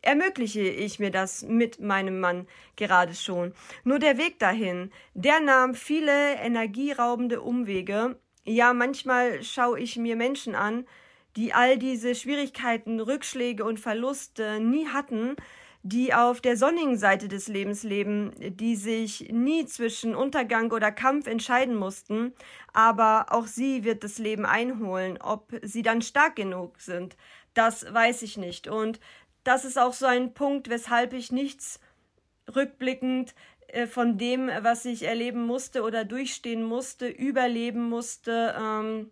ermögliche 0.01 0.61
ich 0.61 0.99
mir 0.99 1.11
das 1.11 1.43
mit 1.43 1.79
meinem 1.79 2.19
Mann 2.19 2.47
gerade 2.75 3.13
schon. 3.13 3.53
Nur 3.83 3.99
der 3.99 4.17
Weg 4.17 4.39
dahin, 4.39 4.91
der 5.13 5.39
nahm 5.39 5.75
viele 5.75 6.33
energieraubende 6.35 7.41
Umwege. 7.41 8.19
Ja, 8.43 8.73
manchmal 8.73 9.43
schaue 9.43 9.79
ich 9.79 9.97
mir 9.97 10.15
Menschen 10.15 10.55
an, 10.55 10.85
die 11.35 11.53
all 11.53 11.77
diese 11.77 12.15
Schwierigkeiten, 12.15 12.99
Rückschläge 12.99 13.63
und 13.63 13.79
Verluste 13.79 14.59
nie 14.59 14.87
hatten, 14.87 15.35
die 15.83 16.13
auf 16.13 16.41
der 16.41 16.57
sonnigen 16.57 16.97
Seite 16.97 17.27
des 17.27 17.47
Lebens 17.47 17.83
leben, 17.83 18.33
die 18.37 18.75
sich 18.75 19.29
nie 19.31 19.65
zwischen 19.65 20.15
Untergang 20.15 20.71
oder 20.71 20.91
Kampf 20.91 21.25
entscheiden 21.27 21.75
mussten, 21.75 22.33
aber 22.71 23.27
auch 23.29 23.47
sie 23.47 23.83
wird 23.83 24.03
das 24.03 24.19
Leben 24.19 24.45
einholen. 24.45 25.17
Ob 25.19 25.51
sie 25.63 25.81
dann 25.81 26.01
stark 26.01 26.35
genug 26.35 26.79
sind, 26.79 27.17
das 27.53 27.91
weiß 27.91 28.21
ich 28.21 28.37
nicht. 28.37 28.67
Und 28.67 28.99
das 29.43 29.65
ist 29.65 29.79
auch 29.79 29.93
so 29.93 30.05
ein 30.05 30.33
Punkt, 30.33 30.69
weshalb 30.69 31.13
ich 31.13 31.31
nichts 31.31 31.79
rückblickend 32.55 33.33
äh, 33.67 33.87
von 33.87 34.17
dem, 34.17 34.51
was 34.61 34.85
ich 34.85 35.03
erleben 35.03 35.45
musste 35.45 35.81
oder 35.81 36.05
durchstehen 36.05 36.63
musste, 36.63 37.07
überleben 37.07 37.89
musste, 37.89 38.55
ähm, 38.59 39.09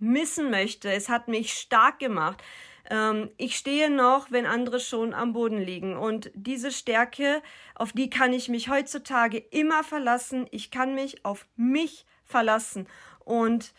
missen 0.00 0.50
möchte. 0.50 0.90
Es 0.90 1.08
hat 1.08 1.28
mich 1.28 1.52
stark 1.52 1.98
gemacht. 1.98 2.42
Ähm, 2.90 3.30
ich 3.36 3.56
stehe 3.56 3.90
noch, 3.90 4.30
wenn 4.30 4.46
andere 4.46 4.80
schon 4.80 5.14
am 5.14 5.32
Boden 5.32 5.58
liegen. 5.58 5.96
Und 5.96 6.30
diese 6.34 6.72
Stärke, 6.72 7.42
auf 7.74 7.92
die 7.92 8.10
kann 8.10 8.32
ich 8.32 8.48
mich 8.48 8.68
heutzutage 8.68 9.38
immer 9.38 9.84
verlassen. 9.84 10.46
Ich 10.50 10.70
kann 10.70 10.94
mich 10.94 11.24
auf 11.24 11.46
mich 11.56 12.04
verlassen. 12.24 12.86
Und 13.24 13.72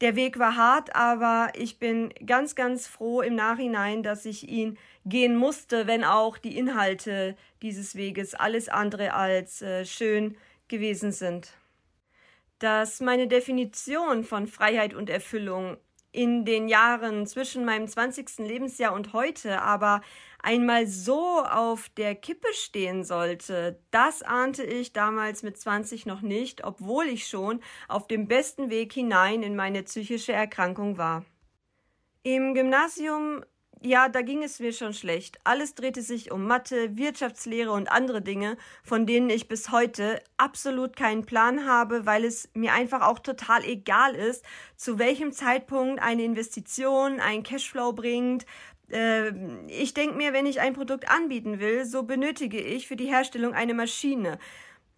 der 0.00 0.14
Weg 0.14 0.38
war 0.38 0.54
hart, 0.54 0.94
aber 0.94 1.50
ich 1.56 1.80
bin 1.80 2.10
ganz, 2.24 2.54
ganz 2.54 2.86
froh 2.86 3.20
im 3.20 3.34
Nachhinein, 3.34 4.04
dass 4.04 4.26
ich 4.26 4.48
ihn 4.48 4.78
gehen 5.04 5.34
musste, 5.34 5.88
wenn 5.88 6.04
auch 6.04 6.38
die 6.38 6.56
Inhalte 6.56 7.36
dieses 7.62 7.96
Weges 7.96 8.34
alles 8.34 8.68
andere 8.68 9.14
als 9.14 9.60
äh, 9.60 9.84
schön 9.84 10.36
gewesen 10.68 11.10
sind. 11.10 11.52
Dass 12.58 13.00
meine 13.00 13.28
Definition 13.28 14.24
von 14.24 14.46
Freiheit 14.46 14.94
und 14.94 15.10
Erfüllung 15.10 15.76
in 16.10 16.44
den 16.44 16.68
Jahren 16.68 17.26
zwischen 17.26 17.64
meinem 17.64 17.86
20. 17.86 18.38
Lebensjahr 18.38 18.92
und 18.92 19.12
heute 19.12 19.62
aber 19.62 20.00
einmal 20.42 20.86
so 20.86 21.44
auf 21.44 21.88
der 21.90 22.14
Kippe 22.14 22.48
stehen 22.52 23.04
sollte, 23.04 23.80
das 23.90 24.22
ahnte 24.22 24.64
ich 24.64 24.92
damals 24.92 25.42
mit 25.42 25.58
20 25.58 26.06
noch 26.06 26.22
nicht, 26.22 26.64
obwohl 26.64 27.06
ich 27.06 27.28
schon 27.28 27.60
auf 27.88 28.06
dem 28.06 28.26
besten 28.26 28.70
Weg 28.70 28.92
hinein 28.92 29.42
in 29.42 29.54
meine 29.54 29.82
psychische 29.82 30.32
Erkrankung 30.32 30.96
war. 30.98 31.24
Im 32.22 32.54
Gymnasium 32.54 33.44
ja, 33.80 34.08
da 34.08 34.22
ging 34.22 34.42
es 34.42 34.58
mir 34.60 34.72
schon 34.72 34.92
schlecht. 34.92 35.38
Alles 35.44 35.74
drehte 35.74 36.02
sich 36.02 36.30
um 36.30 36.44
Mathe, 36.46 36.96
Wirtschaftslehre 36.96 37.72
und 37.72 37.90
andere 37.90 38.22
Dinge, 38.22 38.56
von 38.82 39.06
denen 39.06 39.30
ich 39.30 39.48
bis 39.48 39.70
heute 39.70 40.22
absolut 40.36 40.96
keinen 40.96 41.24
Plan 41.24 41.66
habe, 41.66 42.06
weil 42.06 42.24
es 42.24 42.48
mir 42.54 42.72
einfach 42.72 43.02
auch 43.02 43.18
total 43.18 43.64
egal 43.64 44.14
ist, 44.14 44.44
zu 44.76 44.98
welchem 44.98 45.32
Zeitpunkt 45.32 46.02
eine 46.02 46.24
Investition 46.24 47.20
einen 47.20 47.42
Cashflow 47.42 47.92
bringt. 47.92 48.46
Äh, 48.90 49.30
ich 49.68 49.94
denke 49.94 50.16
mir, 50.16 50.32
wenn 50.32 50.46
ich 50.46 50.60
ein 50.60 50.74
Produkt 50.74 51.08
anbieten 51.10 51.60
will, 51.60 51.84
so 51.84 52.02
benötige 52.02 52.60
ich 52.60 52.88
für 52.88 52.96
die 52.96 53.06
Herstellung 53.06 53.54
eine 53.54 53.74
Maschine. 53.74 54.38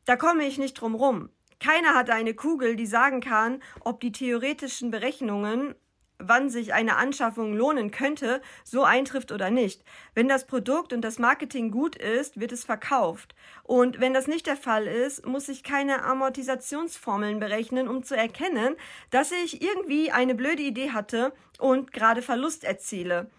Da 0.07 0.17
komme 0.17 0.45
ich 0.45 0.59
nicht 0.59 0.75
drum 0.75 0.95
rum. 0.95 1.29
Keiner 1.61 1.95
hat 1.95 2.09
eine 2.09 2.33
Kugel, 2.33 2.75
die 2.75 2.87
sagen 2.87 3.21
kann, 3.21 3.63
ob 3.81 4.01
die 4.01 4.13
theoretischen 4.13 4.91
Berechnungen 4.91 5.75
wann 6.21 6.51
sich 6.51 6.75
eine 6.75 6.97
Anschaffung 6.97 7.55
lohnen 7.55 7.91
könnte, 7.91 8.41
so 8.65 8.85
eintrifft 8.85 9.33
oder 9.33 9.51
nicht. 9.51 9.83
Wenn 10.15 10.29
das 10.29 10.47
Produkt 10.47 10.93
und 10.93 11.01
das 11.03 11.19
Marketing 11.19 11.71
gut 11.71 11.97
ist, 11.97 12.39
wird 12.39 12.53
es 12.53 12.65
verkauft. 12.65 13.35
Und 13.65 14.01
wenn 14.01 14.15
das 14.15 14.27
nicht 14.27 14.47
der 14.47 14.57
Fall 14.57 14.87
ist, 14.87 15.27
muss 15.27 15.49
ich 15.49 15.65
keine 15.65 16.05
Amortisationsformeln 16.05 17.41
berechnen, 17.41 17.89
um 17.89 18.03
zu 18.03 18.17
erkennen, 18.17 18.77
dass 19.11 19.33
ich 19.33 19.63
irgendwie 19.63 20.13
eine 20.13 20.35
blöde 20.35 20.63
Idee 20.63 20.91
hatte 20.91 21.33
und 21.59 21.93
gerade 21.93 22.23
Verlust 22.23 22.65
erziele. 22.65 23.31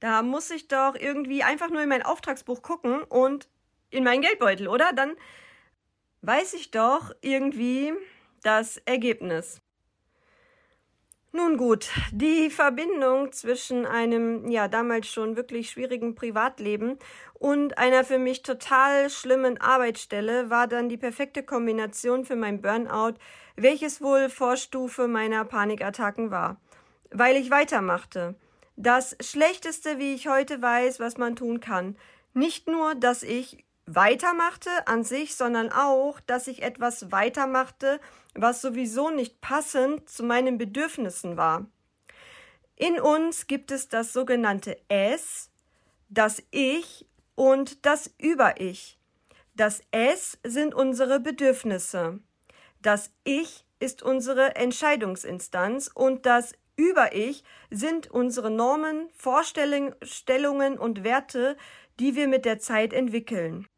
Da 0.00 0.22
muss 0.22 0.50
ich 0.50 0.68
doch 0.68 0.94
irgendwie 0.94 1.42
einfach 1.42 1.70
nur 1.70 1.82
in 1.82 1.88
mein 1.88 2.02
Auftragsbuch 2.02 2.62
gucken 2.62 3.02
und 3.02 3.48
in 3.90 4.04
meinen 4.04 4.22
Geldbeutel, 4.22 4.68
oder? 4.68 4.92
Dann 4.92 5.14
weiß 6.22 6.54
ich 6.54 6.70
doch 6.70 7.12
irgendwie 7.22 7.92
das 8.42 8.76
Ergebnis. 8.78 9.63
Nun 11.36 11.56
gut, 11.56 11.90
die 12.12 12.48
Verbindung 12.48 13.32
zwischen 13.32 13.86
einem 13.86 14.48
ja 14.48 14.68
damals 14.68 15.08
schon 15.08 15.34
wirklich 15.34 15.68
schwierigen 15.68 16.14
Privatleben 16.14 16.96
und 17.40 17.76
einer 17.76 18.04
für 18.04 18.18
mich 18.18 18.42
total 18.42 19.10
schlimmen 19.10 19.60
Arbeitsstelle 19.60 20.48
war 20.48 20.68
dann 20.68 20.88
die 20.88 20.96
perfekte 20.96 21.42
Kombination 21.42 22.24
für 22.24 22.36
mein 22.36 22.62
Burnout, 22.62 23.14
welches 23.56 24.00
wohl 24.00 24.28
Vorstufe 24.28 25.08
meiner 25.08 25.44
Panikattacken 25.44 26.30
war, 26.30 26.60
weil 27.10 27.34
ich 27.34 27.50
weitermachte. 27.50 28.36
Das 28.76 29.16
Schlechteste, 29.20 29.98
wie 29.98 30.14
ich 30.14 30.28
heute 30.28 30.62
weiß, 30.62 31.00
was 31.00 31.18
man 31.18 31.34
tun 31.34 31.58
kann. 31.58 31.96
Nicht 32.32 32.68
nur, 32.68 32.94
dass 32.94 33.24
ich 33.24 33.63
weitermachte 33.86 34.70
an 34.86 35.04
sich, 35.04 35.36
sondern 35.36 35.70
auch, 35.70 36.20
dass 36.20 36.46
ich 36.46 36.62
etwas 36.62 37.12
weitermachte, 37.12 38.00
was 38.34 38.60
sowieso 38.60 39.10
nicht 39.10 39.40
passend 39.40 40.08
zu 40.08 40.24
meinen 40.24 40.58
Bedürfnissen 40.58 41.36
war. 41.36 41.66
In 42.76 43.00
uns 43.00 43.46
gibt 43.46 43.70
es 43.70 43.88
das 43.88 44.12
sogenannte 44.12 44.76
Es, 44.88 45.50
das 46.08 46.42
Ich 46.50 47.06
und 47.34 47.86
das 47.86 48.12
Über-Ich. 48.18 48.98
Das 49.54 49.82
Es 49.92 50.38
sind 50.42 50.74
unsere 50.74 51.20
Bedürfnisse. 51.20 52.18
Das 52.82 53.10
Ich 53.22 53.64
ist 53.78 54.02
unsere 54.02 54.56
Entscheidungsinstanz 54.56 55.90
und 55.94 56.26
das 56.26 56.52
Über-Ich 56.76 57.44
sind 57.70 58.10
unsere 58.10 58.50
Normen, 58.50 59.08
Vorstellungen 59.16 60.78
und 60.78 61.04
Werte, 61.04 61.56
die 62.00 62.16
wir 62.16 62.26
mit 62.26 62.44
der 62.44 62.58
Zeit 62.58 62.92
entwickeln. 62.92 63.68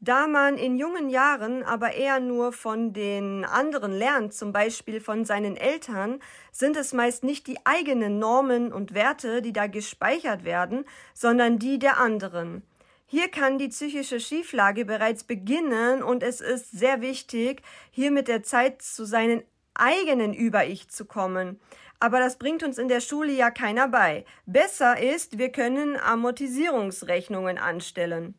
Da 0.00 0.26
man 0.26 0.58
in 0.58 0.76
jungen 0.76 1.08
Jahren 1.08 1.62
aber 1.62 1.94
eher 1.94 2.20
nur 2.20 2.52
von 2.52 2.92
den 2.92 3.44
anderen 3.44 3.92
lernt, 3.92 4.34
zum 4.34 4.52
Beispiel 4.52 5.00
von 5.00 5.24
seinen 5.24 5.56
Eltern, 5.56 6.20
sind 6.52 6.76
es 6.76 6.92
meist 6.92 7.24
nicht 7.24 7.46
die 7.46 7.58
eigenen 7.64 8.18
Normen 8.18 8.72
und 8.72 8.92
Werte, 8.92 9.40
die 9.40 9.54
da 9.54 9.66
gespeichert 9.66 10.44
werden, 10.44 10.84
sondern 11.14 11.58
die 11.58 11.78
der 11.78 11.98
anderen. 11.98 12.62
Hier 13.06 13.28
kann 13.28 13.56
die 13.56 13.68
psychische 13.68 14.20
Schieflage 14.20 14.84
bereits 14.84 15.24
beginnen 15.24 16.02
und 16.02 16.22
es 16.22 16.40
ist 16.40 16.72
sehr 16.72 17.00
wichtig, 17.00 17.62
hier 17.90 18.10
mit 18.10 18.28
der 18.28 18.42
Zeit 18.42 18.82
zu 18.82 19.06
seinen 19.06 19.44
eigenen 19.74 20.34
Über-Ich 20.34 20.88
zu 20.88 21.06
kommen. 21.06 21.58
Aber 22.00 22.18
das 22.18 22.36
bringt 22.36 22.62
uns 22.62 22.78
in 22.78 22.88
der 22.88 23.00
Schule 23.00 23.32
ja 23.32 23.50
keiner 23.50 23.88
bei. 23.88 24.26
Besser 24.44 25.00
ist, 25.00 25.38
wir 25.38 25.50
können 25.50 25.96
Amortisierungsrechnungen 25.96 27.58
anstellen. 27.58 28.34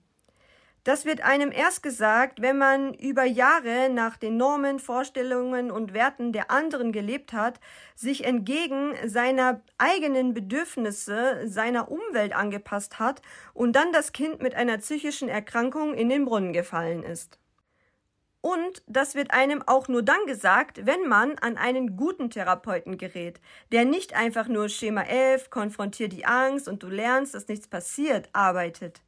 Das 0.87 1.03
wird 1.03 1.19
einem 1.19 1.51
erst 1.51 1.83
gesagt, 1.83 2.41
wenn 2.41 2.57
man 2.57 2.93
über 2.93 3.25
Jahre 3.25 3.89
nach 3.89 4.15
den 4.15 4.37
Normen, 4.37 4.79
Vorstellungen 4.79 5.69
und 5.69 5.93
Werten 5.93 6.31
der 6.31 6.49
anderen 6.49 6.93
gelebt 6.93 7.33
hat, 7.33 7.59
sich 7.93 8.23
entgegen 8.23 8.93
seiner 9.03 9.59
eigenen 9.77 10.33
Bedürfnisse, 10.33 11.41
seiner 11.45 11.91
Umwelt 11.91 12.33
angepasst 12.33 12.99
hat 12.99 13.21
und 13.53 13.75
dann 13.75 13.91
das 13.91 14.13
Kind 14.13 14.41
mit 14.41 14.55
einer 14.55 14.77
psychischen 14.77 15.27
Erkrankung 15.27 15.93
in 15.93 16.07
den 16.07 16.23
Brunnen 16.23 16.53
gefallen 16.53 17.03
ist. 17.03 17.37
Und 18.39 18.81
das 18.87 19.13
wird 19.13 19.31
einem 19.31 19.61
auch 19.67 19.89
nur 19.89 20.03
dann 20.03 20.25
gesagt, 20.25 20.85
wenn 20.85 21.05
man 21.05 21.37
an 21.39 21.57
einen 21.57 21.97
guten 21.97 22.29
Therapeuten 22.29 22.97
gerät, 22.97 23.41
der 23.73 23.83
nicht 23.83 24.15
einfach 24.15 24.47
nur 24.47 24.69
Schema 24.69 25.01
11, 25.01 25.49
konfrontiert 25.49 26.13
die 26.13 26.25
Angst 26.25 26.69
und 26.69 26.81
du 26.81 26.87
lernst, 26.87 27.33
dass 27.33 27.49
nichts 27.49 27.67
passiert, 27.67 28.29
arbeitet. 28.31 29.01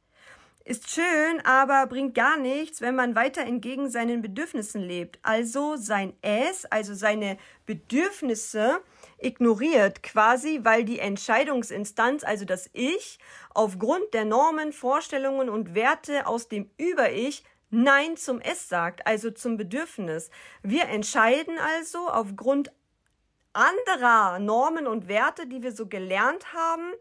Ist 0.70 0.88
schön, 0.88 1.40
aber 1.44 1.88
bringt 1.88 2.14
gar 2.14 2.36
nichts, 2.36 2.80
wenn 2.80 2.94
man 2.94 3.16
weiter 3.16 3.40
entgegen 3.40 3.90
seinen 3.90 4.22
Bedürfnissen 4.22 4.80
lebt. 4.80 5.18
Also 5.24 5.74
sein 5.74 6.12
Es, 6.22 6.64
also 6.64 6.94
seine 6.94 7.38
Bedürfnisse 7.66 8.80
ignoriert 9.18 10.04
quasi, 10.04 10.60
weil 10.62 10.84
die 10.84 11.00
Entscheidungsinstanz, 11.00 12.22
also 12.22 12.44
das 12.44 12.70
Ich, 12.72 13.18
aufgrund 13.52 14.14
der 14.14 14.24
Normen, 14.24 14.72
Vorstellungen 14.72 15.48
und 15.48 15.74
Werte 15.74 16.28
aus 16.28 16.46
dem 16.46 16.70
Über-Ich 16.78 17.42
Nein 17.70 18.16
zum 18.16 18.40
Es 18.40 18.68
sagt, 18.68 19.08
also 19.08 19.32
zum 19.32 19.56
Bedürfnis. 19.56 20.30
Wir 20.62 20.84
entscheiden 20.84 21.58
also 21.58 22.08
aufgrund 22.08 22.70
anderer 23.52 24.38
Normen 24.38 24.86
und 24.86 25.08
Werte, 25.08 25.48
die 25.48 25.64
wir 25.64 25.72
so 25.72 25.88
gelernt 25.88 26.54
haben, 26.54 26.92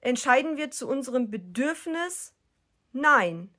entscheiden 0.00 0.56
wir 0.56 0.72
zu 0.72 0.88
unserem 0.88 1.30
Bedürfnis 1.30 2.34
Nein. 2.92 3.50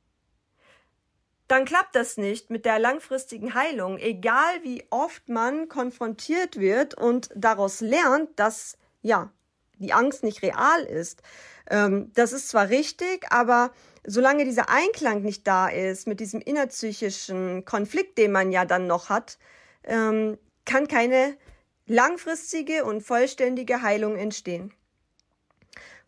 Dann 1.47 1.65
klappt 1.65 1.95
das 1.95 2.17
nicht 2.17 2.49
mit 2.49 2.65
der 2.65 2.79
langfristigen 2.79 3.53
Heilung, 3.53 3.97
egal 3.97 4.63
wie 4.63 4.85
oft 4.89 5.29
man 5.29 5.67
konfrontiert 5.67 6.59
wird 6.59 6.95
und 6.95 7.29
daraus 7.35 7.81
lernt, 7.81 8.39
dass 8.39 8.77
ja, 9.01 9.31
die 9.75 9.93
Angst 9.93 10.23
nicht 10.23 10.41
real 10.41 10.83
ist. 10.83 11.21
Ähm, 11.69 12.11
das 12.13 12.31
ist 12.31 12.49
zwar 12.49 12.69
richtig, 12.69 13.25
aber 13.29 13.71
solange 14.05 14.45
dieser 14.45 14.69
Einklang 14.69 15.21
nicht 15.21 15.45
da 15.45 15.67
ist 15.67 16.07
mit 16.07 16.19
diesem 16.19 16.41
innerpsychischen 16.41 17.65
Konflikt, 17.65 18.17
den 18.17 18.31
man 18.31 18.51
ja 18.51 18.65
dann 18.65 18.87
noch 18.87 19.09
hat, 19.09 19.37
ähm, 19.83 20.37
kann 20.65 20.87
keine 20.87 21.37
langfristige 21.85 22.85
und 22.85 23.01
vollständige 23.01 23.81
Heilung 23.81 24.15
entstehen 24.15 24.73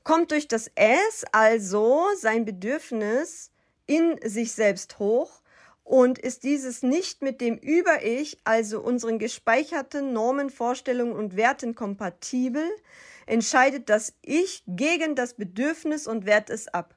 kommt 0.06 0.32
durch 0.32 0.48
das 0.48 0.72
S 0.76 1.26
also 1.34 2.06
sein 2.18 2.46
Bedürfnis 2.46 3.52
in 3.88 4.18
sich 4.24 4.54
selbst 4.54 5.00
hoch 5.00 5.42
und 5.84 6.18
ist 6.18 6.44
dieses 6.44 6.84
nicht 6.84 7.22
mit 7.22 7.42
dem 7.42 7.58
Über-Ich, 7.58 8.38
also 8.46 8.82
unseren 8.82 9.20
gespeicherten 9.20 10.14
Normen, 10.14 10.50
Vorstellungen 10.50 11.14
und 11.14 11.36
Werten 11.36 11.76
kompatibel, 11.76 12.64
entscheidet 13.26 13.90
das 13.90 14.14
Ich 14.22 14.64
gegen 14.68 15.16
das 15.16 15.34
Bedürfnis 15.34 16.08
und 16.08 16.26
wehrt 16.26 16.50
es 16.50 16.68
ab. 16.68 16.96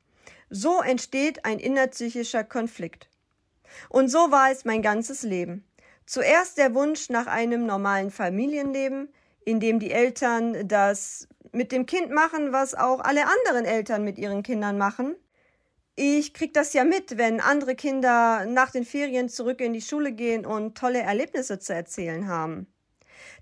So 0.50 0.80
entsteht 0.80 1.44
ein 1.44 1.58
innerpsychischer 1.58 2.44
Konflikt. 2.44 3.08
Und 3.88 4.08
so 4.08 4.30
war 4.30 4.50
es 4.50 4.64
mein 4.64 4.82
ganzes 4.82 5.22
Leben. 5.22 5.64
Zuerst 6.06 6.56
der 6.58 6.74
Wunsch 6.74 7.08
nach 7.10 7.26
einem 7.26 7.66
normalen 7.66 8.10
Familienleben, 8.10 9.12
in 9.44 9.60
dem 9.60 9.78
die 9.78 9.90
Eltern 9.90 10.68
das 10.68 11.28
mit 11.58 11.72
dem 11.72 11.86
Kind 11.86 12.10
machen, 12.10 12.52
was 12.52 12.74
auch 12.76 13.00
alle 13.00 13.26
anderen 13.26 13.64
Eltern 13.64 14.04
mit 14.04 14.16
ihren 14.16 14.44
Kindern 14.44 14.78
machen. 14.78 15.16
Ich 15.96 16.32
krieg 16.32 16.54
das 16.54 16.72
ja 16.72 16.84
mit, 16.84 17.18
wenn 17.18 17.40
andere 17.40 17.74
Kinder 17.74 18.46
nach 18.46 18.70
den 18.70 18.84
Ferien 18.84 19.28
zurück 19.28 19.60
in 19.60 19.72
die 19.72 19.82
Schule 19.82 20.12
gehen 20.12 20.46
und 20.46 20.78
tolle 20.78 21.00
Erlebnisse 21.00 21.58
zu 21.58 21.74
erzählen 21.74 22.28
haben. 22.28 22.72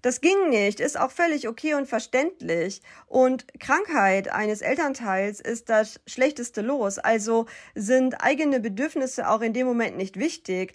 Das 0.01 0.23
ging 0.23 0.49
nicht, 0.49 0.81
ist 0.81 0.99
auch 0.99 1.11
völlig 1.11 1.47
okay 1.47 1.75
und 1.75 1.87
verständlich. 1.87 2.81
Und 3.07 3.47
Krankheit 3.61 4.33
eines 4.33 4.63
Elternteils 4.63 5.41
ist 5.41 5.69
das 5.69 6.01
schlechteste 6.07 6.63
Los. 6.63 6.99
Also 6.99 7.45
sind 7.75 8.23
eigene 8.23 8.61
Bedürfnisse 8.61 9.29
auch 9.29 9.43
in 9.43 9.53
dem 9.53 9.67
Moment 9.67 9.99
nicht 9.99 10.19
wichtig. 10.19 10.73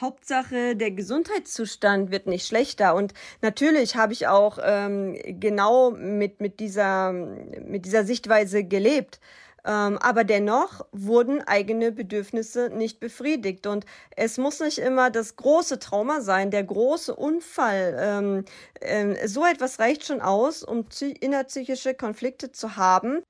Hauptsache, 0.00 0.74
der 0.74 0.90
Gesundheitszustand 0.90 2.10
wird 2.10 2.26
nicht 2.26 2.46
schlechter. 2.46 2.94
Und 2.94 3.12
natürlich 3.42 3.96
habe 3.96 4.12
ich 4.12 4.26
auch 4.26 4.58
ähm, 4.62 5.16
genau 5.24 5.90
mit, 5.90 6.40
mit, 6.40 6.60
dieser, 6.60 7.12
mit 7.12 7.84
dieser 7.84 8.04
Sichtweise 8.04 8.64
gelebt. 8.64 9.20
Ähm, 9.64 9.98
aber 9.98 10.24
dennoch 10.24 10.84
wurden 10.90 11.40
eigene 11.42 11.92
Bedürfnisse 11.92 12.70
nicht 12.70 12.98
befriedigt. 13.00 13.66
Und 13.66 13.84
es 14.16 14.38
muss 14.38 14.60
nicht 14.60 14.78
immer 14.78 15.10
das 15.10 15.36
große 15.36 15.78
Trauma 15.78 16.20
sein, 16.20 16.50
der 16.50 16.64
große 16.64 17.14
Unfall. 17.14 17.96
Ähm, 17.98 18.44
ähm, 18.80 19.16
so 19.26 19.44
etwas 19.44 19.78
reicht 19.78 20.04
schon 20.06 20.20
aus, 20.20 20.64
um 20.64 20.86
innerpsychische 21.20 21.94
Konflikte 21.94 22.50
zu 22.50 22.76
haben. 22.76 23.22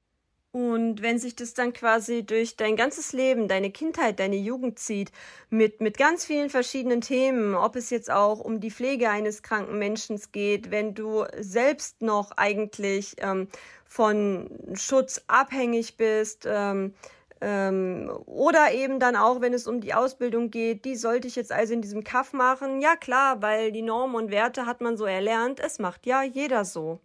Und 0.52 1.00
wenn 1.00 1.18
sich 1.18 1.34
das 1.34 1.54
dann 1.54 1.72
quasi 1.72 2.24
durch 2.24 2.56
dein 2.56 2.76
ganzes 2.76 3.14
Leben, 3.14 3.48
deine 3.48 3.70
Kindheit, 3.70 4.20
deine 4.20 4.36
Jugend 4.36 4.78
zieht, 4.78 5.10
mit, 5.48 5.80
mit 5.80 5.96
ganz 5.96 6.26
vielen 6.26 6.50
verschiedenen 6.50 7.00
Themen, 7.00 7.54
ob 7.54 7.74
es 7.74 7.88
jetzt 7.88 8.10
auch 8.10 8.38
um 8.38 8.60
die 8.60 8.70
Pflege 8.70 9.08
eines 9.08 9.42
kranken 9.42 9.78
Menschen 9.78 10.20
geht, 10.30 10.70
wenn 10.70 10.94
du 10.94 11.24
selbst 11.38 12.02
noch 12.02 12.32
eigentlich 12.32 13.16
ähm, 13.18 13.48
von 13.86 14.50
Schutz 14.74 15.22
abhängig 15.26 15.96
bist, 15.96 16.46
ähm, 16.46 16.92
ähm, 17.40 18.10
oder 18.26 18.72
eben 18.72 19.00
dann 19.00 19.16
auch, 19.16 19.40
wenn 19.40 19.54
es 19.54 19.66
um 19.66 19.80
die 19.80 19.94
Ausbildung 19.94 20.50
geht, 20.50 20.84
die 20.84 20.96
sollte 20.96 21.28
ich 21.28 21.36
jetzt 21.36 21.50
also 21.50 21.72
in 21.72 21.82
diesem 21.82 22.04
Kaff 22.04 22.34
machen. 22.34 22.80
Ja 22.82 22.94
klar, 22.94 23.40
weil 23.40 23.72
die 23.72 23.82
Normen 23.82 24.14
und 24.16 24.30
Werte 24.30 24.66
hat 24.66 24.82
man 24.82 24.98
so 24.98 25.06
erlernt, 25.06 25.60
es 25.60 25.78
macht 25.78 26.06
ja 26.06 26.22
jeder 26.22 26.64
so. 26.66 27.00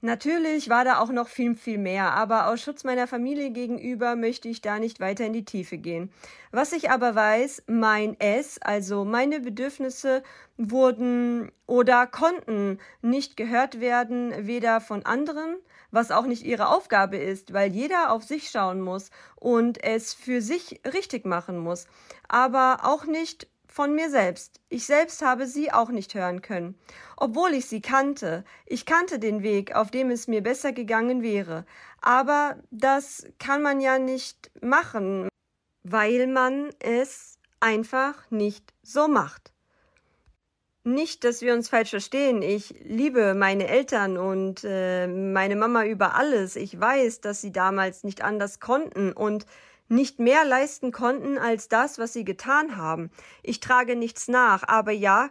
Natürlich 0.00 0.68
war 0.68 0.84
da 0.84 1.00
auch 1.00 1.10
noch 1.10 1.26
viel, 1.26 1.56
viel 1.56 1.76
mehr, 1.76 2.12
aber 2.12 2.46
aus 2.46 2.60
Schutz 2.62 2.84
meiner 2.84 3.08
Familie 3.08 3.50
gegenüber 3.50 4.14
möchte 4.14 4.48
ich 4.48 4.60
da 4.60 4.78
nicht 4.78 5.00
weiter 5.00 5.26
in 5.26 5.32
die 5.32 5.44
Tiefe 5.44 5.76
gehen. 5.76 6.12
Was 6.52 6.72
ich 6.72 6.88
aber 6.90 7.16
weiß, 7.16 7.64
mein 7.66 8.14
Es, 8.20 8.62
also 8.62 9.04
meine 9.04 9.40
Bedürfnisse 9.40 10.22
wurden 10.56 11.50
oder 11.66 12.06
konnten 12.06 12.78
nicht 13.02 13.36
gehört 13.36 13.80
werden, 13.80 14.46
weder 14.46 14.80
von 14.80 15.04
anderen, 15.04 15.56
was 15.90 16.12
auch 16.12 16.26
nicht 16.26 16.44
ihre 16.44 16.68
Aufgabe 16.68 17.16
ist, 17.16 17.52
weil 17.52 17.72
jeder 17.72 18.12
auf 18.12 18.22
sich 18.22 18.50
schauen 18.50 18.80
muss 18.80 19.10
und 19.34 19.82
es 19.82 20.14
für 20.14 20.40
sich 20.40 20.80
richtig 20.84 21.26
machen 21.26 21.58
muss, 21.58 21.88
aber 22.28 22.80
auch 22.84 23.04
nicht 23.04 23.48
von 23.78 23.94
mir 23.94 24.10
selbst. 24.10 24.60
Ich 24.70 24.86
selbst 24.86 25.22
habe 25.22 25.46
sie 25.46 25.70
auch 25.70 25.90
nicht 25.90 26.12
hören 26.16 26.42
können, 26.42 26.74
obwohl 27.16 27.54
ich 27.54 27.66
sie 27.66 27.80
kannte. 27.80 28.42
Ich 28.66 28.86
kannte 28.86 29.20
den 29.20 29.44
Weg, 29.44 29.72
auf 29.76 29.92
dem 29.92 30.10
es 30.10 30.26
mir 30.26 30.42
besser 30.42 30.72
gegangen 30.72 31.22
wäre. 31.22 31.64
Aber 32.00 32.56
das 32.72 33.24
kann 33.38 33.62
man 33.62 33.80
ja 33.80 34.00
nicht 34.00 34.50
machen, 34.60 35.28
weil 35.84 36.26
man 36.26 36.70
es 36.80 37.38
einfach 37.60 38.28
nicht 38.32 38.74
so 38.82 39.06
macht. 39.06 39.52
Nicht, 40.82 41.22
dass 41.22 41.40
wir 41.40 41.54
uns 41.54 41.68
falsch 41.68 41.90
verstehen. 41.90 42.42
Ich 42.42 42.74
liebe 42.82 43.34
meine 43.34 43.68
Eltern 43.68 44.16
und 44.16 44.64
äh, 44.64 45.06
meine 45.06 45.54
Mama 45.54 45.84
über 45.84 46.16
alles. 46.16 46.56
Ich 46.56 46.80
weiß, 46.80 47.20
dass 47.20 47.42
sie 47.42 47.52
damals 47.52 48.02
nicht 48.02 48.22
anders 48.22 48.58
konnten 48.58 49.12
und 49.12 49.46
nicht 49.88 50.18
mehr 50.18 50.44
leisten 50.44 50.92
konnten 50.92 51.38
als 51.38 51.68
das, 51.68 51.98
was 51.98 52.12
sie 52.12 52.24
getan 52.24 52.76
haben. 52.76 53.10
Ich 53.42 53.60
trage 53.60 53.96
nichts 53.96 54.28
nach, 54.28 54.62
aber 54.66 54.92
ja, 54.92 55.30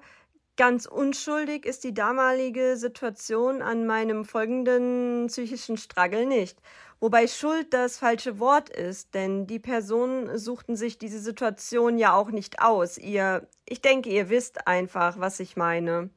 ganz 0.58 0.86
unschuldig 0.88 1.66
ist 1.66 1.84
die 1.84 1.94
damalige 1.94 2.78
Situation 2.78 3.62
an 3.62 3.86
meinem 3.86 4.26
folgenden 4.26 5.28
psychischen 5.28 5.78
Struggle 5.78 6.26
nicht. 6.26 6.60
Wobei 7.00 7.28
Schuld 7.28 7.74
das 7.76 8.00
falsche 8.00 8.40
Wort 8.40 8.70
ist, 8.70 9.14
denn 9.14 9.46
die 9.46 9.60
Personen 9.60 10.36
suchten 10.40 10.76
sich 10.76 10.98
diese 10.98 11.20
Situation 11.20 12.00
ja 12.00 12.14
auch 12.14 12.32
nicht 12.32 12.60
aus. 12.60 12.98
Ihr, 12.98 13.48
ich 13.70 13.82
denke, 13.82 14.10
ihr 14.10 14.30
wisst 14.30 14.68
einfach, 14.68 15.20
was 15.20 15.40
ich 15.40 15.56
meine. 15.56 16.10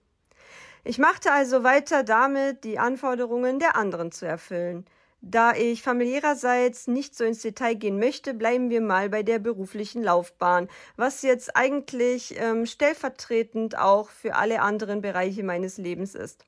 Ich 0.83 0.96
machte 0.96 1.33
also 1.33 1.62
weiter 1.62 2.03
damit, 2.03 2.64
die 2.64 2.79
Anforderungen 2.79 3.59
der 3.59 3.76
anderen 3.76 4.11
zu 4.11 4.26
erfüllen. 4.26 4.87
Da 5.22 5.52
ich 5.54 5.83
familiärerseits 5.83 6.87
nicht 6.87 7.14
so 7.14 7.24
ins 7.24 7.42
Detail 7.42 7.74
gehen 7.74 7.98
möchte, 7.98 8.33
bleiben 8.33 8.70
wir 8.70 8.80
mal 8.80 9.11
bei 9.11 9.22
der 9.22 9.38
beruflichen 9.38 10.02
Laufbahn, 10.02 10.68
was 10.96 11.20
jetzt 11.22 11.56
eigentlich 11.56 12.35
ähm, 12.38 12.64
stellvertretend 12.64 13.76
auch 13.76 14.09
für 14.09 14.35
alle 14.35 14.62
anderen 14.62 15.02
Bereiche 15.02 15.42
meines 15.42 15.76
Lebens 15.76 16.14
ist. 16.14 16.46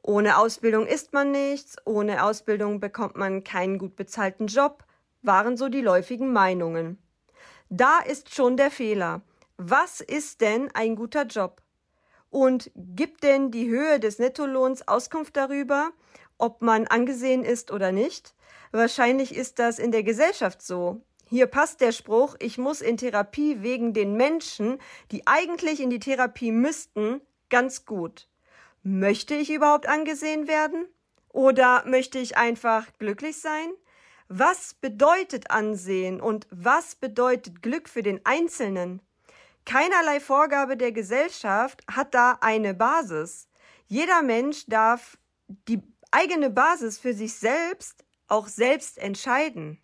Ohne 0.00 0.38
Ausbildung 0.38 0.86
ist 0.86 1.12
man 1.12 1.30
nichts, 1.32 1.76
ohne 1.84 2.24
Ausbildung 2.24 2.80
bekommt 2.80 3.16
man 3.16 3.44
keinen 3.44 3.78
gut 3.78 3.94
bezahlten 3.94 4.46
Job, 4.46 4.84
waren 5.20 5.56
so 5.56 5.68
die 5.68 5.82
läufigen 5.82 6.32
Meinungen. 6.32 6.98
Da 7.68 8.00
ist 8.00 8.34
schon 8.34 8.56
der 8.56 8.70
Fehler. 8.70 9.20
Was 9.58 10.00
ist 10.00 10.40
denn 10.40 10.70
ein 10.74 10.96
guter 10.96 11.24
Job? 11.24 11.62
Und 12.30 12.70
gibt 12.74 13.22
denn 13.22 13.50
die 13.50 13.68
Höhe 13.68 14.00
des 14.00 14.18
Nettolohns 14.18 14.88
Auskunft 14.88 15.36
darüber, 15.36 15.92
ob 16.42 16.60
man 16.60 16.88
angesehen 16.88 17.44
ist 17.44 17.70
oder 17.70 17.92
nicht. 17.92 18.34
Wahrscheinlich 18.72 19.34
ist 19.34 19.60
das 19.60 19.78
in 19.78 19.92
der 19.92 20.02
Gesellschaft 20.02 20.60
so. 20.60 21.00
Hier 21.28 21.46
passt 21.46 21.80
der 21.80 21.92
Spruch, 21.92 22.34
ich 22.40 22.58
muss 22.58 22.80
in 22.80 22.96
Therapie 22.96 23.62
wegen 23.62 23.94
den 23.94 24.16
Menschen, 24.16 24.78
die 25.12 25.26
eigentlich 25.26 25.80
in 25.80 25.88
die 25.88 26.00
Therapie 26.00 26.50
müssten, 26.50 27.20
ganz 27.48 27.86
gut. 27.86 28.28
Möchte 28.82 29.34
ich 29.36 29.50
überhaupt 29.50 29.88
angesehen 29.88 30.48
werden? 30.48 30.86
Oder 31.28 31.84
möchte 31.86 32.18
ich 32.18 32.36
einfach 32.36 32.86
glücklich 32.98 33.38
sein? 33.40 33.72
Was 34.28 34.74
bedeutet 34.74 35.50
Ansehen 35.50 36.20
und 36.20 36.48
was 36.50 36.96
bedeutet 36.96 37.62
Glück 37.62 37.88
für 37.88 38.02
den 38.02 38.20
Einzelnen? 38.24 39.00
Keinerlei 39.64 40.18
Vorgabe 40.18 40.76
der 40.76 40.90
Gesellschaft 40.90 41.82
hat 41.88 42.14
da 42.14 42.38
eine 42.40 42.74
Basis. 42.74 43.48
Jeder 43.86 44.22
Mensch 44.22 44.66
darf 44.66 45.16
die 45.68 45.82
eigene 46.12 46.50
Basis 46.50 46.98
für 46.98 47.14
sich 47.14 47.34
selbst 47.34 48.04
auch 48.28 48.48
selbst 48.48 48.98
entscheiden. 48.98 49.78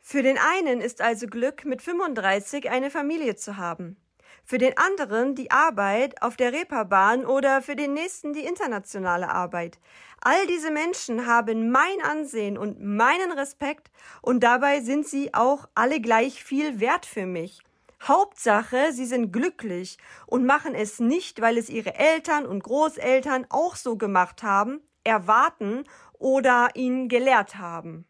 Für 0.00 0.22
den 0.22 0.38
einen 0.38 0.80
ist 0.80 1.02
also 1.02 1.26
Glück, 1.26 1.64
mit 1.64 1.82
35 1.82 2.70
eine 2.70 2.90
Familie 2.90 3.36
zu 3.36 3.58
haben. 3.58 3.96
Für 4.44 4.58
den 4.58 4.76
anderen 4.78 5.34
die 5.34 5.50
Arbeit 5.50 6.22
auf 6.22 6.36
der 6.36 6.52
Reeperbahn 6.52 7.26
oder 7.26 7.62
für 7.62 7.76
den 7.76 7.92
nächsten 7.92 8.32
die 8.32 8.44
internationale 8.44 9.28
Arbeit. 9.28 9.78
All 10.22 10.46
diese 10.46 10.70
Menschen 10.70 11.26
haben 11.26 11.70
mein 11.70 12.02
Ansehen 12.02 12.56
und 12.58 12.82
meinen 12.82 13.32
Respekt 13.32 13.90
und 14.22 14.40
dabei 14.40 14.80
sind 14.80 15.06
sie 15.06 15.34
auch 15.34 15.68
alle 15.74 16.00
gleich 16.00 16.42
viel 16.42 16.80
wert 16.80 17.06
für 17.06 17.26
mich. 17.26 17.60
Hauptsache, 18.02 18.92
sie 18.92 19.04
sind 19.04 19.30
glücklich 19.32 19.98
und 20.26 20.46
machen 20.46 20.74
es 20.74 20.98
nicht, 20.98 21.40
weil 21.42 21.58
es 21.58 21.68
ihre 21.68 21.94
Eltern 21.94 22.46
und 22.46 22.64
Großeltern 22.64 23.46
auch 23.50 23.76
so 23.76 23.96
gemacht 23.96 24.42
haben, 24.42 24.80
erwarten 25.10 25.84
oder 26.18 26.70
ihnen 26.74 27.08
gelehrt 27.08 27.56
haben. 27.56 28.06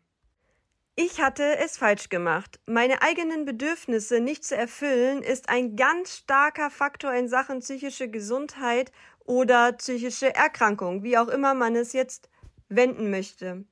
Ich 0.97 1.23
hatte 1.23 1.57
es 1.57 1.79
falsch 1.79 2.11
gemacht. 2.11 2.61
Meine 2.67 3.01
eigenen 3.01 3.47
Bedürfnisse 3.47 4.21
nicht 4.21 4.45
zu 4.45 4.55
erfüllen, 4.55 5.23
ist 5.23 5.49
ein 5.49 5.75
ganz 5.75 6.19
starker 6.19 6.69
Faktor 6.69 7.15
in 7.15 7.27
Sachen 7.27 7.61
psychische 7.61 8.11
Gesundheit 8.11 8.93
oder 9.25 9.73
psychische 9.73 10.35
Erkrankung, 10.35 11.03
wie 11.03 11.17
auch 11.17 11.29
immer 11.29 11.55
man 11.55 11.75
es 11.75 11.95
jetzt 11.95 12.29
wenden 12.69 13.11
möchte. 13.11 13.65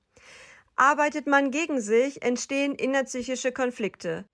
Arbeitet 0.75 1.27
man 1.27 1.51
gegen 1.51 1.83
sich, 1.83 2.23
entstehen 2.23 2.75
innerpsychische 2.75 3.53
Konflikte. 3.53 4.25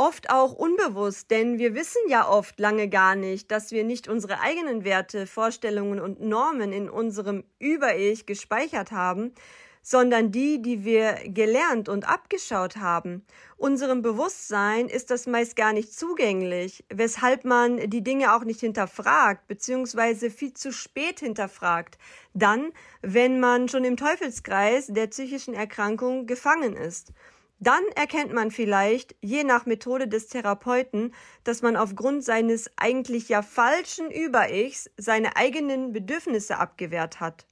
Oft 0.00 0.30
auch 0.30 0.54
unbewusst, 0.54 1.30
denn 1.30 1.58
wir 1.58 1.74
wissen 1.74 2.00
ja 2.08 2.26
oft 2.26 2.58
lange 2.58 2.88
gar 2.88 3.14
nicht, 3.14 3.50
dass 3.50 3.70
wir 3.70 3.84
nicht 3.84 4.08
unsere 4.08 4.40
eigenen 4.40 4.82
Werte, 4.82 5.26
Vorstellungen 5.26 6.00
und 6.00 6.22
Normen 6.22 6.72
in 6.72 6.88
unserem 6.88 7.44
Über-Ich 7.58 8.24
gespeichert 8.24 8.92
haben, 8.92 9.34
sondern 9.82 10.32
die, 10.32 10.62
die 10.62 10.84
wir 10.86 11.18
gelernt 11.26 11.90
und 11.90 12.08
abgeschaut 12.08 12.78
haben. 12.78 13.26
Unserem 13.58 14.00
Bewusstsein 14.00 14.88
ist 14.88 15.10
das 15.10 15.26
meist 15.26 15.54
gar 15.54 15.74
nicht 15.74 15.92
zugänglich, 15.92 16.82
weshalb 16.88 17.44
man 17.44 17.76
die 17.90 18.02
Dinge 18.02 18.34
auch 18.34 18.44
nicht 18.44 18.60
hinterfragt, 18.60 19.48
beziehungsweise 19.48 20.30
viel 20.30 20.54
zu 20.54 20.72
spät 20.72 21.20
hinterfragt. 21.20 21.98
Dann, 22.32 22.72
wenn 23.02 23.38
man 23.38 23.68
schon 23.68 23.84
im 23.84 23.98
Teufelskreis 23.98 24.86
der 24.86 25.08
psychischen 25.08 25.52
Erkrankung 25.52 26.26
gefangen 26.26 26.74
ist. 26.74 27.12
Dann 27.62 27.84
erkennt 27.94 28.32
man 28.32 28.50
vielleicht, 28.50 29.14
je 29.20 29.44
nach 29.44 29.66
Methode 29.66 30.08
des 30.08 30.28
Therapeuten, 30.28 31.14
dass 31.44 31.60
man 31.60 31.76
aufgrund 31.76 32.24
seines 32.24 32.70
eigentlich 32.76 33.28
ja 33.28 33.42
falschen 33.42 34.10
Über-Ichs 34.10 34.90
seine 34.96 35.36
eigenen 35.36 35.92
Bedürfnisse 35.92 36.56
abgewehrt 36.56 37.20
hat. 37.20 37.46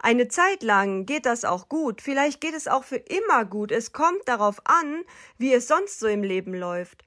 Eine 0.00 0.28
Zeit 0.28 0.62
lang 0.62 1.04
geht 1.04 1.26
das 1.26 1.44
auch 1.44 1.68
gut, 1.68 2.00
vielleicht 2.00 2.40
geht 2.40 2.54
es 2.54 2.66
auch 2.68 2.84
für 2.84 2.96
immer 2.96 3.44
gut, 3.44 3.70
es 3.70 3.92
kommt 3.92 4.26
darauf 4.26 4.62
an, 4.64 5.04
wie 5.36 5.52
es 5.52 5.68
sonst 5.68 6.00
so 6.00 6.08
im 6.08 6.22
Leben 6.22 6.54
läuft. 6.54 7.04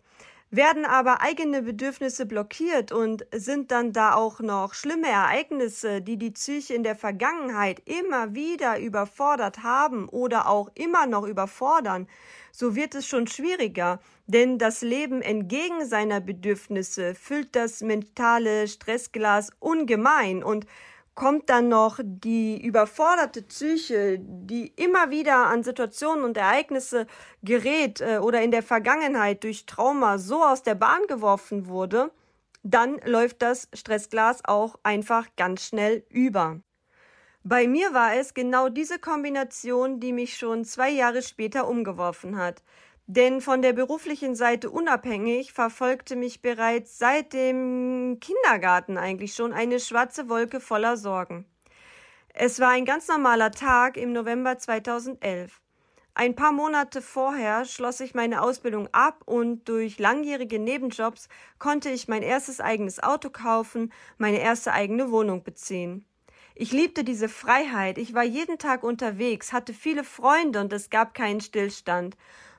Werden 0.56 0.86
aber 0.86 1.20
eigene 1.20 1.64
Bedürfnisse 1.64 2.26
blockiert 2.26 2.94
und 2.94 3.26
sind 3.34 3.72
dann 3.72 3.92
da 3.92 4.14
auch 4.14 4.40
noch 4.40 4.74
schlimme 4.74 5.10
Ereignisse, 5.10 6.02
die 6.02 6.16
die 6.16 6.32
Psyche 6.32 6.76
in 6.76 6.84
der 6.84 6.96
Vergangenheit 6.96 7.82
immer 7.84 8.36
wieder 8.36 8.80
überfordert 8.80 9.64
haben 9.64 10.08
oder 10.08 10.48
auch 10.48 10.72
immer 10.76 11.08
noch 11.08 11.28
überfordern, 11.28 12.08
so 12.54 12.74
wird 12.74 12.96
es 12.96 13.06
schon 13.06 13.28
schwieriger, 13.28 14.00
denn 14.28 14.58
das 14.58 14.82
Leben 14.82 15.22
entgegen 15.22 15.86
seiner 15.86 16.22
Bedürfnisse 16.22 17.16
füllt 17.16 17.54
das 17.54 17.82
mentale 17.82 18.70
Stressglas 18.70 19.50
ungemein 19.60 20.42
und 20.42 20.68
kommt 21.16 21.50
dann 21.50 21.70
noch 21.70 22.00
die 22.04 22.62
überforderte 22.62 23.42
Psyche, 23.42 24.20
die 24.20 24.68
immer 24.76 25.10
wieder 25.10 25.48
an 25.48 25.64
Situationen 25.64 26.26
und 26.26 26.38
Ereignisse 26.38 27.08
gerät 27.42 28.02
äh, 28.02 28.18
oder 28.18 28.42
in 28.42 28.52
der 28.52 28.64
Vergangenheit 28.64 29.44
durch 29.44 29.66
Trauma 29.66 30.18
so 30.18 30.44
aus 30.44 30.62
der 30.62 30.76
Bahn 30.76 31.08
geworfen 31.08 31.68
wurde, 31.68 32.12
dann 32.64 33.00
läuft 33.06 33.42
das 33.42 33.70
Stressglas 33.74 34.44
auch 34.44 34.78
einfach 34.84 35.28
ganz 35.38 35.64
schnell 35.66 36.04
über. 36.10 36.60
Bei 37.44 37.68
mir 37.68 37.94
war 37.94 38.16
es 38.16 38.34
genau 38.34 38.70
diese 38.70 38.98
Kombination, 38.98 40.00
die 40.00 40.14
mich 40.14 40.36
schon 40.36 40.66
zwei 40.66 40.90
Jahre 40.90 41.22
später 41.22 41.68
umgeworfen 41.68 42.38
hat. 42.38 42.64
Denn 43.08 43.40
von 43.40 43.62
der 43.62 43.74
beruflichen 43.74 44.36
Seite 44.36 44.72
unabhängig 44.72 45.54
verfolgte 45.54 46.16
mich 46.16 46.42
bereits 46.42 46.98
seit 46.98 47.34
dem 47.34 48.20
Kindergarten 48.20 48.98
eigentlich 48.98 49.36
schon 49.36 49.54
eine 49.54 49.80
schwarze 49.80 50.28
Wolke 50.28 50.60
voller 50.60 50.98
Sorgen. 50.98 51.46
Es 52.34 52.60
war 52.60 52.70
ein 52.70 52.84
ganz 52.84 53.08
normaler 53.08 53.52
Tag 53.52 53.96
im 53.96 54.12
November 54.12 54.58
2011. 54.58 55.62
Ein 56.16 56.34
paar 56.34 56.52
Monate 56.52 57.02
vorher 57.02 57.66
schloss 57.66 58.00
ich 58.00 58.16
meine 58.16 58.42
Ausbildung 58.42 58.90
ab 58.92 59.22
und 59.26 59.70
durch 59.70 60.00
langjährige 60.00 60.60
Nebenjobs 60.60 61.30
konnte 61.60 61.90
ich 61.90 62.08
mein 62.08 62.24
erstes 62.24 62.60
eigenes 62.60 63.04
Auto 63.04 63.30
kaufen, 63.30 63.92
meine 64.18 64.40
erste 64.40 64.72
eigene 64.72 65.12
Wohnung 65.12 65.44
beziehen. 65.44 66.06
Ich 66.56 66.72
liebte 66.72 67.04
diese 67.04 67.28
Freiheit, 67.28 67.98
ich 67.98 68.14
war 68.14 68.24
jeden 68.24 68.58
Tag 68.58 68.84
unterwegs, 68.84 69.52
hatte 69.52 69.74
viele 69.74 70.06
Freunde 70.06 70.62
und 70.62 70.72
es 70.72 70.90
gab 70.90 71.14
keinen 71.14 71.42
Stillstand. 71.42 72.16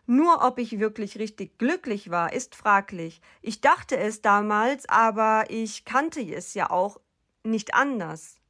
Nur 0.07 0.45
ob 0.45 0.59
ich 0.59 0.79
wirklich 0.79 1.19
richtig 1.19 1.59
glücklich 1.59 2.11
war, 2.11 2.33
ist 2.33 2.55
fraglich. 2.55 3.21
Ich 3.43 3.61
dachte 3.61 3.97
es 3.97 4.23
damals, 4.23 4.89
aber 4.89 5.45
ich 5.49 5.85
kannte 5.85 6.21
es 6.21 6.55
ja 6.55 6.71
auch 6.71 7.01
nicht 7.43 7.75
anders. 7.75 8.41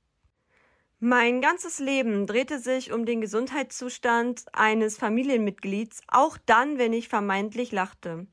Mein 0.99 1.41
ganzes 1.41 1.79
Leben 1.79 2.27
drehte 2.27 2.59
sich 2.59 2.93
um 2.93 3.05
den 3.05 3.21
Gesundheitszustand 3.21 4.45
eines 4.53 4.99
Familienmitglieds, 4.99 6.03
auch 6.09 6.39
dann, 6.47 6.79
wenn 6.79 6.93
ich 6.93 7.09
vermeintlich 7.09 7.73
lachte. 7.73 8.27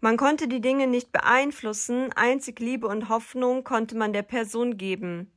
Man 0.00 0.16
konnte 0.16 0.46
die 0.46 0.60
Dinge 0.60 0.86
nicht 0.86 1.10
beeinflussen, 1.10 2.12
einzig 2.12 2.60
Liebe 2.60 2.86
und 2.86 3.08
Hoffnung 3.08 3.64
konnte 3.64 3.96
man 3.96 4.12
der 4.12 4.22
Person 4.22 4.76
geben. 4.76 5.32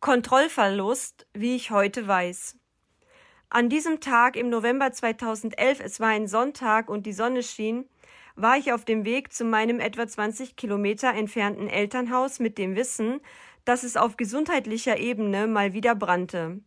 Kontrollverlust, 0.00 1.26
wie 1.34 1.56
ich 1.56 1.70
heute 1.70 2.06
weiß. 2.06 2.56
An 3.52 3.68
diesem 3.68 3.98
Tag 3.98 4.36
im 4.36 4.48
November 4.48 4.92
2011, 4.92 5.80
es 5.80 5.98
war 5.98 6.10
ein 6.10 6.28
Sonntag 6.28 6.88
und 6.88 7.04
die 7.04 7.12
Sonne 7.12 7.42
schien, 7.42 7.88
war 8.36 8.56
ich 8.56 8.72
auf 8.72 8.84
dem 8.84 9.04
Weg 9.04 9.32
zu 9.32 9.44
meinem 9.44 9.80
etwa 9.80 10.06
20 10.06 10.54
Kilometer 10.54 11.12
entfernten 11.12 11.66
Elternhaus 11.66 12.38
mit 12.38 12.58
dem 12.58 12.76
Wissen, 12.76 13.20
dass 13.64 13.82
es 13.82 13.96
auf 13.96 14.16
gesundheitlicher 14.16 14.98
Ebene 14.98 15.48
mal 15.48 15.72
wieder 15.72 15.96
brannte. 15.96 16.60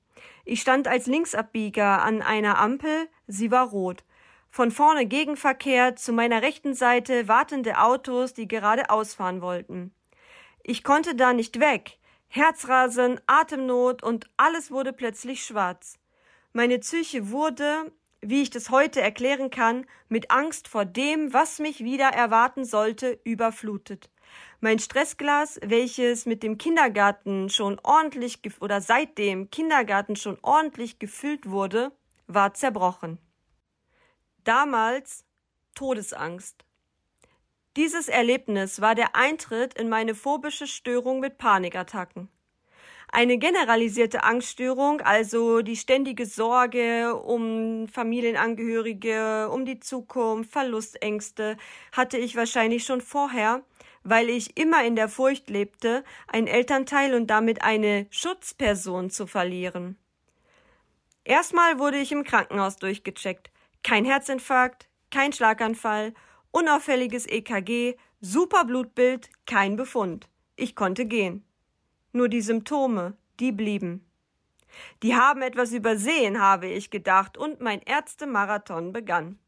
Ich 0.44 0.60
stand 0.60 0.90
als 0.90 1.08
Linksabbieger 1.08 2.04
an 2.04 2.22
einer 2.22 2.60
Ampel, 2.60 3.08
sie 3.28 3.50
war 3.50 3.70
rot. 3.70 4.04
Von 4.50 4.70
vorne 4.70 5.06
Gegenverkehr, 5.06 5.96
zu 5.96 6.12
meiner 6.12 6.42
rechten 6.42 6.74
Seite 6.74 7.30
wartende 7.30 7.80
Autos, 7.80 8.34
die 8.34 8.50
gerade 8.50 8.90
ausfahren 8.90 9.42
wollten. 9.42 9.96
Ich 10.64 10.84
konnte 10.84 11.16
da 11.16 11.32
nicht 11.32 11.62
weg. 11.62 11.98
Herzrasen, 12.28 13.22
Atemnot 13.26 14.04
und 14.04 14.30
alles 14.36 14.70
wurde 14.70 14.92
plötzlich 14.92 15.46
schwarz. 15.46 15.98
Meine 16.56 16.78
Psyche 16.78 17.32
wurde, 17.32 17.92
wie 18.22 18.44
ich 18.44 18.52
das 18.52 18.70
heute 18.70 19.02
erklären 19.02 19.50
kann, 19.50 19.88
mit 20.08 20.30
Angst 20.30 20.68
vor 20.68 20.86
dem, 20.86 21.34
was 21.34 21.58
mich 21.58 21.84
wieder 21.84 22.10
erwarten 22.10 22.64
sollte, 22.64 23.20
überflutet. 23.24 24.12
Mein 24.62 24.78
Stressglas, 24.78 25.60
welches 25.64 26.28
mit 26.28 26.44
dem 26.44 26.60
Kindergarten 26.60 27.50
schon 27.50 27.80
ordentlich 27.82 28.40
oder 28.62 28.82
seit 28.82 29.18
dem 29.18 29.50
Kindergarten 29.50 30.16
schon 30.16 30.38
ordentlich 30.44 31.00
gefüllt 31.00 31.50
wurde, 31.50 31.92
war 32.28 32.54
zerbrochen. 32.54 33.18
Damals 34.44 35.26
Todesangst. 35.74 36.64
Dieses 37.76 38.08
Erlebnis 38.10 38.80
war 38.80 38.94
der 38.94 39.16
Eintritt 39.16 39.74
in 39.74 39.90
meine 39.90 40.14
phobische 40.14 40.68
Störung 40.68 41.20
mit 41.20 41.40
Panikattacken. 41.40 42.30
Eine 43.16 43.38
generalisierte 43.38 44.24
Angststörung, 44.24 45.00
also 45.02 45.62
die 45.62 45.76
ständige 45.76 46.26
Sorge 46.26 47.16
um 47.16 47.88
Familienangehörige, 47.88 49.52
um 49.52 49.66
die 49.66 49.80
Zukunft, 49.80 50.52
Verlustängste, 50.52 51.58
hatte 51.92 52.18
ich 52.18 52.36
wahrscheinlich 52.36 52.86
schon 52.86 53.02
vorher, 53.02 53.62
weil 54.04 54.32
ich 54.32 54.58
immer 54.58 54.84
in 54.84 54.96
der 54.96 55.10
Furcht 55.10 55.52
lebte, 55.52 56.04
ein 56.26 56.48
Elternteil 56.48 57.14
und 57.14 57.28
damit 57.28 57.62
eine 57.62 58.08
Schutzperson 58.10 59.12
zu 59.12 59.28
verlieren. 59.28 59.96
Erstmal 61.24 61.78
wurde 61.78 62.00
ich 62.00 62.12
im 62.12 62.24
Krankenhaus 62.24 62.78
durchgecheckt. 62.78 63.52
Kein 63.84 64.06
Herzinfarkt, 64.06 64.90
kein 65.12 65.34
Schlaganfall, 65.34 66.16
unauffälliges 66.50 67.28
EKG, 67.28 67.94
super 68.22 68.66
Blutbild, 68.66 69.30
kein 69.46 69.76
Befund. 69.76 70.28
Ich 70.56 70.76
konnte 70.76 71.06
gehen. 71.06 71.46
Nur 72.14 72.30
die 72.30 72.42
Symptome, 72.42 73.18
die 73.40 73.52
blieben. 73.52 74.10
Die 75.02 75.16
haben 75.16 75.42
etwas 75.42 75.74
übersehen, 75.74 76.40
habe 76.40 76.68
ich 76.68 76.90
gedacht, 76.90 77.38
und 77.38 77.60
mein 77.60 77.82
Ärztemarathon 77.82 78.94
begann. 78.94 79.40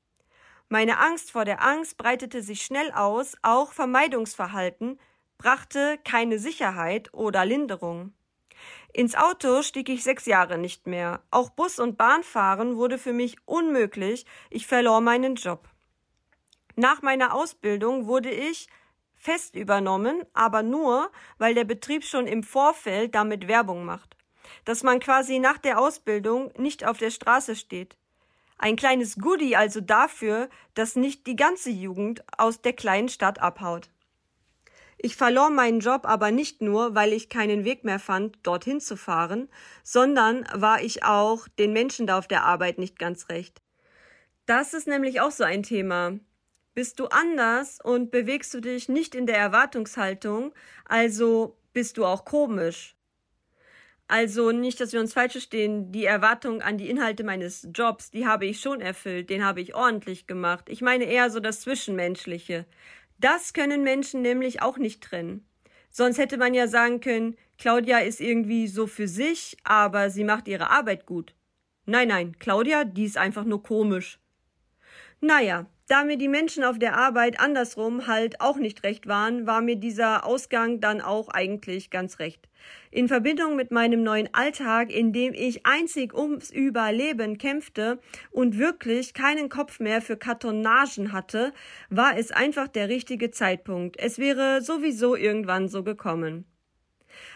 Meine 0.67 0.99
Angst 0.99 1.31
vor 1.31 1.45
der 1.45 1.63
Angst 1.63 1.97
breitete 1.97 2.41
sich 2.41 2.63
schnell 2.63 2.91
aus, 2.91 3.35
auch 3.43 3.71
Vermeidungsverhalten 3.71 4.99
brachte 5.37 5.99
keine 6.03 6.39
Sicherheit 6.39 7.13
oder 7.13 7.45
Linderung. 7.45 8.13
Ins 8.93 9.15
Auto 9.15 9.61
stieg 9.61 9.89
ich 9.89 10.03
sechs 10.03 10.25
Jahre 10.25 10.57
nicht 10.57 10.87
mehr. 10.87 11.21
Auch 11.29 11.49
Bus 11.49 11.79
und 11.79 11.97
Bahnfahren 11.97 12.77
wurde 12.77 12.97
für 12.97 13.13
mich 13.13 13.35
unmöglich. 13.45 14.25
Ich 14.49 14.65
verlor 14.67 15.01
meinen 15.01 15.35
Job. 15.35 15.67
Nach 16.75 17.01
meiner 17.01 17.33
Ausbildung 17.33 18.07
wurde 18.07 18.31
ich 18.31 18.67
fest 19.25 19.55
übernommen, 19.55 20.23
aber 20.33 20.61
nur, 20.61 21.11
weil 21.39 21.55
der 21.55 21.63
Betrieb 21.63 22.05
schon 22.05 22.27
im 22.27 22.43
Vorfeld 22.43 23.15
damit 23.15 23.47
Werbung 23.47 23.83
macht. 23.83 24.15
Dass 24.65 24.83
man 24.83 24.99
quasi 24.99 25.39
nach 25.39 25.57
der 25.57 25.79
Ausbildung 25.79 26.51
nicht 26.57 26.85
auf 26.85 26.99
der 26.99 27.09
Straße 27.09 27.55
steht. 27.55 27.97
Ein 28.59 28.75
kleines 28.75 29.17
Goodie 29.17 29.55
also 29.55 29.81
dafür, 29.81 30.47
dass 30.75 30.95
nicht 30.95 31.25
die 31.25 31.35
ganze 31.35 31.71
Jugend 31.71 32.23
aus 32.37 32.61
der 32.61 32.73
kleinen 32.73 33.09
Stadt 33.09 33.39
abhaut. 33.39 33.89
Ich 34.97 35.15
verlor 35.15 35.49
meinen 35.49 35.79
Job 35.79 36.05
aber 36.05 36.31
nicht 36.31 36.61
nur, 36.61 36.95
weil 36.95 37.11
ich 37.11 37.27
keinen 37.27 37.65
Weg 37.65 37.83
mehr 37.83 37.99
fand, 37.99 38.37
dorthin 38.43 38.79
zu 38.79 38.95
fahren, 38.95 39.49
sondern 39.83 40.47
war 40.53 40.81
ich 40.81 41.03
auch 41.03 41.47
den 41.59 41.73
Menschen 41.73 42.07
da 42.07 42.17
auf 42.17 42.27
der 42.27 42.45
Arbeit 42.45 42.77
nicht 42.77 42.97
ganz 42.97 43.27
recht. 43.29 43.61
Das 44.45 44.73
ist 44.75 44.87
nämlich 44.87 45.19
auch 45.19 45.31
so 45.31 45.43
ein 45.43 45.63
Thema. 45.63 46.13
Bist 46.75 46.99
du 46.99 47.07
anders 47.07 47.79
und 47.81 48.11
bewegst 48.11 48.53
du 48.53 48.59
dich 48.59 48.89
nicht 48.89 49.15
in 49.15 49.25
der 49.25 49.37
Erwartungshaltung, 49.37 50.53
also 50.83 51.57
bist 51.71 51.97
du 51.97 52.05
auch 52.05 52.25
komisch. 52.25 52.95
Also 54.07 54.51
nicht, 54.51 54.79
dass 54.81 54.91
wir 54.93 54.99
uns 54.99 55.13
falsch 55.13 55.31
verstehen, 55.31 55.93
die 55.93 56.05
Erwartung 56.05 56.61
an 56.61 56.77
die 56.77 56.89
Inhalte 56.89 57.23
meines 57.23 57.67
Jobs, 57.73 58.11
die 58.11 58.27
habe 58.27 58.45
ich 58.45 58.59
schon 58.59 58.81
erfüllt, 58.81 59.29
den 59.29 59.43
habe 59.43 59.61
ich 59.61 59.73
ordentlich 59.73 60.27
gemacht. 60.27 60.65
Ich 60.67 60.81
meine 60.81 61.05
eher 61.05 61.31
so 61.31 61.39
das 61.39 61.61
Zwischenmenschliche. 61.61 62.65
Das 63.17 63.53
können 63.53 63.81
Menschen 63.81 64.21
nämlich 64.21 64.61
auch 64.61 64.77
nicht 64.77 65.01
trennen. 65.01 65.47
Sonst 65.89 66.17
hätte 66.17 66.37
man 66.37 66.53
ja 66.53 66.67
sagen 66.67 66.99
können, 66.99 67.37
Claudia 67.57 67.99
ist 67.99 68.19
irgendwie 68.19 68.67
so 68.67 68.85
für 68.85 69.07
sich, 69.07 69.57
aber 69.63 70.09
sie 70.09 70.25
macht 70.25 70.49
ihre 70.49 70.69
Arbeit 70.69 71.05
gut. 71.05 71.33
Nein, 71.85 72.09
nein, 72.09 72.35
Claudia, 72.37 72.83
die 72.83 73.05
ist 73.05 73.17
einfach 73.17 73.45
nur 73.45 73.63
komisch. 73.63 74.19
Naja, 75.21 75.65
da 75.87 76.03
mir 76.03 76.17
die 76.17 76.27
Menschen 76.27 76.63
auf 76.63 76.79
der 76.79 76.97
Arbeit 76.97 77.39
andersrum 77.39 78.07
halt 78.07 78.41
auch 78.41 78.57
nicht 78.57 78.83
recht 78.83 79.07
waren, 79.07 79.45
war 79.45 79.61
mir 79.61 79.75
dieser 79.75 80.25
Ausgang 80.25 80.79
dann 80.79 80.99
auch 80.99 81.29
eigentlich 81.29 81.91
ganz 81.91 82.17
recht. 82.17 82.49
In 82.89 83.07
Verbindung 83.07 83.55
mit 83.55 83.69
meinem 83.69 84.01
neuen 84.01 84.33
Alltag, 84.33 84.91
in 84.91 85.13
dem 85.13 85.35
ich 85.35 85.65
einzig 85.67 86.15
ums 86.15 86.49
Überleben 86.49 87.37
kämpfte 87.37 87.99
und 88.31 88.57
wirklich 88.57 89.13
keinen 89.13 89.47
Kopf 89.47 89.79
mehr 89.79 90.01
für 90.01 90.17
Kartonagen 90.17 91.11
hatte, 91.11 91.53
war 91.91 92.17
es 92.17 92.31
einfach 92.31 92.67
der 92.67 92.89
richtige 92.89 93.29
Zeitpunkt. 93.29 93.97
Es 93.99 94.17
wäre 94.17 94.61
sowieso 94.61 95.15
irgendwann 95.15 95.67
so 95.67 95.83
gekommen. 95.83 96.45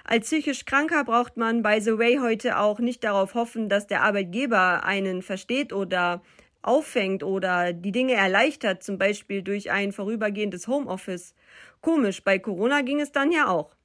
Als 0.03 0.25
psychisch 0.25 0.65
Kranker 0.65 1.03
braucht 1.03 1.37
man, 1.37 1.61
by 1.61 1.79
the 1.79 1.99
way, 1.99 2.17
heute 2.17 2.57
auch 2.57 2.79
nicht 2.79 3.03
darauf 3.03 3.35
hoffen, 3.35 3.69
dass 3.69 3.85
der 3.85 4.01
Arbeitgeber 4.01 4.83
einen 4.83 5.21
versteht 5.21 5.71
oder 5.71 6.23
auffängt 6.61 7.23
oder 7.23 7.73
die 7.73 7.91
Dinge 7.91 8.13
erleichtert, 8.13 8.83
zum 8.83 8.97
Beispiel 8.97 9.41
durch 9.41 9.71
ein 9.71 9.91
vorübergehendes 9.91 10.67
Homeoffice. 10.67 11.33
Komisch, 11.81 12.23
bei 12.23 12.39
Corona 12.39 12.81
ging 12.81 12.99
es 12.99 13.11
dann 13.11 13.31
ja 13.31 13.47
auch. 13.47 13.75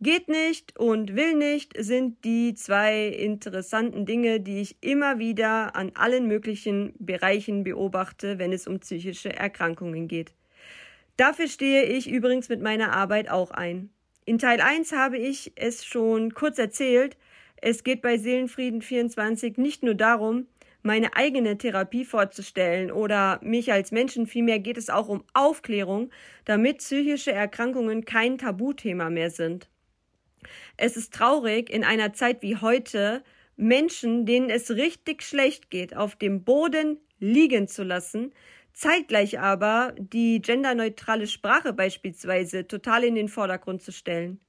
Geht 0.00 0.28
nicht 0.28 0.76
und 0.80 1.14
will 1.14 1.34
nicht 1.34 1.74
sind 1.78 2.24
die 2.24 2.54
zwei 2.54 3.06
interessanten 3.06 4.04
Dinge, 4.04 4.40
die 4.40 4.60
ich 4.60 4.76
immer 4.80 5.20
wieder 5.20 5.76
an 5.76 5.92
allen 5.94 6.26
möglichen 6.26 6.92
Bereichen 6.98 7.62
beobachte, 7.62 8.40
wenn 8.40 8.52
es 8.52 8.66
um 8.66 8.80
psychische 8.80 9.32
Erkrankungen 9.32 10.08
geht. 10.08 10.34
Dafür 11.16 11.46
stehe 11.46 11.84
ich 11.84 12.10
übrigens 12.10 12.48
mit 12.48 12.60
meiner 12.60 12.92
Arbeit 12.92 13.30
auch 13.30 13.52
ein. 13.52 13.90
In 14.24 14.38
Teil 14.38 14.60
1 14.60 14.90
habe 14.90 15.18
ich 15.18 15.52
es 15.54 15.84
schon 15.84 16.34
kurz 16.34 16.58
erzählt. 16.58 17.16
Es 17.56 17.84
geht 17.84 18.02
bei 18.02 18.18
Seelenfrieden 18.18 18.82
24 18.82 19.56
nicht 19.56 19.84
nur 19.84 19.94
darum, 19.94 20.48
meine 20.82 21.16
eigene 21.16 21.58
Therapie 21.58 22.04
vorzustellen 22.04 22.90
oder 22.90 23.40
mich 23.42 23.72
als 23.72 23.92
Menschen. 23.92 24.26
Vielmehr 24.26 24.58
geht 24.58 24.76
es 24.76 24.90
auch 24.90 25.08
um 25.08 25.24
Aufklärung, 25.32 26.10
damit 26.44 26.78
psychische 26.78 27.32
Erkrankungen 27.32 28.04
kein 28.04 28.38
Tabuthema 28.38 29.10
mehr 29.10 29.30
sind. 29.30 29.68
Es 30.76 30.96
ist 30.96 31.14
traurig, 31.14 31.70
in 31.70 31.84
einer 31.84 32.12
Zeit 32.12 32.42
wie 32.42 32.56
heute 32.56 33.22
Menschen, 33.56 34.26
denen 34.26 34.50
es 34.50 34.70
richtig 34.70 35.22
schlecht 35.22 35.70
geht, 35.70 35.96
auf 35.96 36.16
dem 36.16 36.44
Boden 36.44 36.98
liegen 37.18 37.68
zu 37.68 37.84
lassen, 37.84 38.32
zeitgleich 38.72 39.38
aber 39.38 39.94
die 39.98 40.40
genderneutrale 40.40 41.26
Sprache 41.26 41.72
beispielsweise 41.72 42.66
total 42.66 43.04
in 43.04 43.14
den 43.14 43.28
Vordergrund 43.28 43.82
zu 43.82 43.92
stellen. 43.92 44.40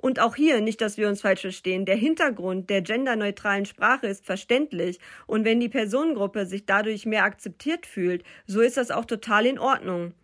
Und 0.00 0.18
auch 0.18 0.34
hier, 0.34 0.62
nicht, 0.62 0.80
dass 0.80 0.96
wir 0.96 1.08
uns 1.08 1.20
falsch 1.20 1.42
verstehen, 1.42 1.84
der 1.84 1.96
Hintergrund 1.96 2.70
der 2.70 2.80
genderneutralen 2.80 3.66
Sprache 3.66 4.06
ist 4.06 4.24
verständlich. 4.24 4.98
Und 5.26 5.44
wenn 5.44 5.60
die 5.60 5.68
Personengruppe 5.68 6.46
sich 6.46 6.64
dadurch 6.64 7.04
mehr 7.04 7.24
akzeptiert 7.24 7.84
fühlt, 7.84 8.24
so 8.46 8.62
ist 8.62 8.78
das 8.78 8.90
auch 8.90 9.04
total 9.04 9.44
in 9.44 9.58
Ordnung. 9.58 10.14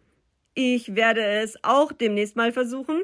Ich 0.54 0.94
werde 0.94 1.22
es 1.22 1.62
auch 1.62 1.92
demnächst 1.92 2.36
mal 2.36 2.54
versuchen. 2.54 3.02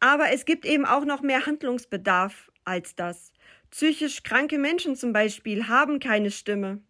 Aber 0.00 0.32
es 0.32 0.44
gibt 0.44 0.66
eben 0.66 0.84
auch 0.84 1.04
noch 1.04 1.22
mehr 1.22 1.46
Handlungsbedarf 1.46 2.50
als 2.64 2.96
das. 2.96 3.32
Psychisch 3.70 4.24
kranke 4.24 4.58
Menschen 4.58 4.96
zum 4.96 5.12
Beispiel 5.12 5.68
haben 5.68 6.00
keine 6.00 6.32
Stimme. 6.32 6.80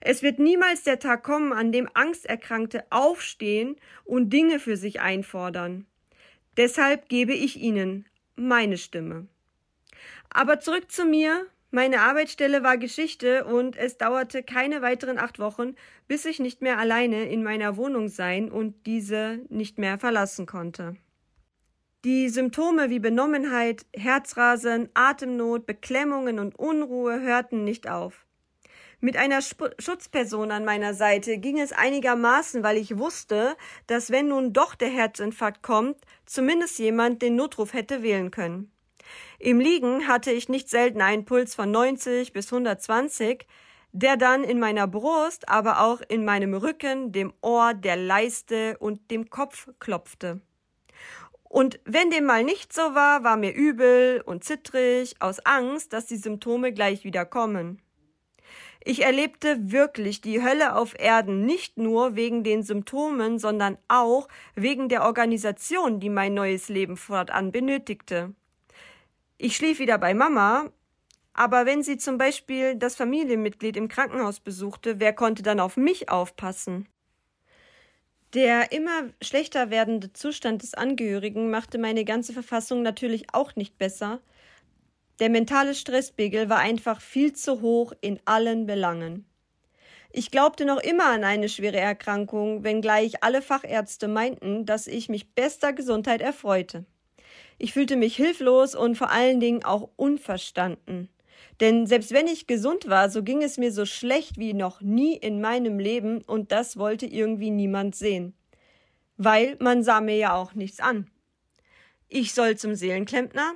Es 0.00 0.22
wird 0.22 0.38
niemals 0.38 0.84
der 0.84 0.98
Tag 0.98 1.22
kommen, 1.22 1.52
an 1.52 1.70
dem 1.70 1.86
Angsterkrankte 1.92 2.86
aufstehen 2.88 3.76
und 4.04 4.30
Dinge 4.30 4.58
für 4.58 4.78
sich 4.78 5.00
einfordern. 5.00 5.84
Deshalb 6.56 7.10
gebe 7.10 7.34
ich 7.34 7.60
Ihnen 7.60 8.06
meine 8.38 8.78
Stimme. 8.78 9.26
Aber 10.30 10.60
zurück 10.60 10.90
zu 10.90 11.04
mir. 11.04 11.46
Meine 11.70 12.00
Arbeitsstelle 12.00 12.62
war 12.62 12.78
Geschichte 12.78 13.44
und 13.44 13.76
es 13.76 13.98
dauerte 13.98 14.42
keine 14.42 14.80
weiteren 14.80 15.18
acht 15.18 15.38
Wochen, 15.38 15.74
bis 16.06 16.24
ich 16.24 16.38
nicht 16.38 16.62
mehr 16.62 16.78
alleine 16.78 17.28
in 17.28 17.42
meiner 17.42 17.76
Wohnung 17.76 18.08
sein 18.08 18.50
und 18.50 18.86
diese 18.86 19.40
nicht 19.50 19.78
mehr 19.78 19.98
verlassen 19.98 20.46
konnte. 20.46 20.96
Die 22.04 22.28
Symptome 22.30 22.88
wie 22.88 23.00
Benommenheit, 23.00 23.84
Herzrasen, 23.92 24.88
Atemnot, 24.94 25.66
Beklemmungen 25.66 26.38
und 26.38 26.58
Unruhe 26.58 27.20
hörten 27.20 27.64
nicht 27.64 27.90
auf. 27.90 28.24
Mit 29.00 29.16
einer 29.16 29.38
Sp 29.38 29.70
Schutzperson 29.78 30.50
an 30.50 30.64
meiner 30.64 30.92
Seite 30.92 31.38
ging 31.38 31.60
es 31.60 31.72
einigermaßen, 31.72 32.64
weil 32.64 32.76
ich 32.76 32.98
wusste, 32.98 33.56
dass 33.86 34.10
wenn 34.10 34.26
nun 34.26 34.52
doch 34.52 34.74
der 34.74 34.88
Herzinfarkt 34.88 35.62
kommt, 35.62 35.96
zumindest 36.26 36.80
jemand 36.80 37.22
den 37.22 37.36
Notruf 37.36 37.74
hätte 37.74 38.02
wählen 38.02 38.32
können. 38.32 38.72
Im 39.38 39.60
Liegen 39.60 40.08
hatte 40.08 40.32
ich 40.32 40.48
nicht 40.48 40.68
selten 40.68 41.00
einen 41.00 41.24
Puls 41.24 41.54
von 41.54 41.70
90 41.70 42.32
bis 42.32 42.52
120, 42.52 43.46
der 43.92 44.16
dann 44.16 44.42
in 44.42 44.58
meiner 44.58 44.88
Brust, 44.88 45.48
aber 45.48 45.80
auch 45.80 46.00
in 46.08 46.24
meinem 46.24 46.54
Rücken, 46.54 47.12
dem 47.12 47.32
Ohr, 47.40 47.74
der 47.74 47.94
Leiste 47.94 48.78
und 48.78 49.12
dem 49.12 49.30
Kopf 49.30 49.68
klopfte. 49.78 50.40
Und 51.44 51.78
wenn 51.84 52.10
dem 52.10 52.24
mal 52.24 52.42
nicht 52.42 52.72
so 52.72 52.82
war, 52.96 53.22
war 53.22 53.36
mir 53.36 53.54
übel 53.54 54.22
und 54.26 54.42
zittrig 54.42 55.14
aus 55.20 55.38
Angst, 55.46 55.92
dass 55.92 56.06
die 56.06 56.16
Symptome 56.16 56.72
gleich 56.72 57.04
wieder 57.04 57.24
kommen. 57.24 57.80
Ich 58.90 59.04
erlebte 59.04 59.70
wirklich 59.70 60.22
die 60.22 60.42
Hölle 60.42 60.74
auf 60.74 60.98
Erden 60.98 61.44
nicht 61.44 61.76
nur 61.76 62.16
wegen 62.16 62.42
den 62.42 62.62
Symptomen, 62.62 63.38
sondern 63.38 63.76
auch 63.86 64.28
wegen 64.54 64.88
der 64.88 65.02
Organisation, 65.02 66.00
die 66.00 66.08
mein 66.08 66.32
neues 66.32 66.70
Leben 66.70 66.96
fortan 66.96 67.52
benötigte. 67.52 68.32
Ich 69.36 69.56
schlief 69.56 69.78
wieder 69.78 69.98
bei 69.98 70.14
Mama, 70.14 70.72
aber 71.34 71.66
wenn 71.66 71.82
sie 71.82 71.98
zum 71.98 72.16
Beispiel 72.16 72.76
das 72.76 72.96
Familienmitglied 72.96 73.76
im 73.76 73.88
Krankenhaus 73.88 74.40
besuchte, 74.40 74.98
wer 75.00 75.12
konnte 75.12 75.42
dann 75.42 75.60
auf 75.60 75.76
mich 75.76 76.08
aufpassen? 76.08 76.88
Der 78.32 78.72
immer 78.72 79.10
schlechter 79.20 79.68
werdende 79.68 80.14
Zustand 80.14 80.62
des 80.62 80.72
Angehörigen 80.72 81.50
machte 81.50 81.76
meine 81.76 82.06
ganze 82.06 82.32
Verfassung 82.32 82.80
natürlich 82.80 83.34
auch 83.34 83.54
nicht 83.54 83.76
besser, 83.76 84.22
der 85.20 85.30
mentale 85.30 85.74
Stresspegel 85.74 86.48
war 86.48 86.58
einfach 86.58 87.00
viel 87.00 87.32
zu 87.32 87.60
hoch 87.60 87.92
in 88.00 88.20
allen 88.24 88.66
Belangen. 88.66 89.26
Ich 90.10 90.30
glaubte 90.30 90.64
noch 90.64 90.80
immer 90.80 91.06
an 91.06 91.24
eine 91.24 91.48
schwere 91.48 91.76
Erkrankung, 91.76 92.64
wenngleich 92.64 93.22
alle 93.22 93.42
Fachärzte 93.42 94.08
meinten, 94.08 94.64
dass 94.64 94.86
ich 94.86 95.08
mich 95.08 95.34
bester 95.34 95.72
Gesundheit 95.72 96.22
erfreute. 96.22 96.86
Ich 97.58 97.72
fühlte 97.72 97.96
mich 97.96 98.16
hilflos 98.16 98.74
und 98.74 98.96
vor 98.96 99.10
allen 99.10 99.40
Dingen 99.40 99.64
auch 99.64 99.90
unverstanden. 99.96 101.08
Denn 101.60 101.86
selbst 101.86 102.12
wenn 102.12 102.26
ich 102.26 102.46
gesund 102.46 102.88
war, 102.88 103.10
so 103.10 103.22
ging 103.22 103.42
es 103.42 103.58
mir 103.58 103.72
so 103.72 103.84
schlecht 103.84 104.38
wie 104.38 104.54
noch 104.54 104.80
nie 104.80 105.16
in 105.16 105.40
meinem 105.40 105.78
Leben 105.78 106.22
und 106.22 106.52
das 106.52 106.76
wollte 106.78 107.06
irgendwie 107.06 107.50
niemand 107.50 107.96
sehen. 107.96 108.34
Weil 109.16 109.56
man 109.58 109.82
sah 109.82 110.00
mir 110.00 110.16
ja 110.16 110.34
auch 110.34 110.54
nichts 110.54 110.78
an. 110.78 111.10
Ich 112.08 112.32
soll 112.32 112.56
zum 112.56 112.74
Seelenklempner? 112.74 113.54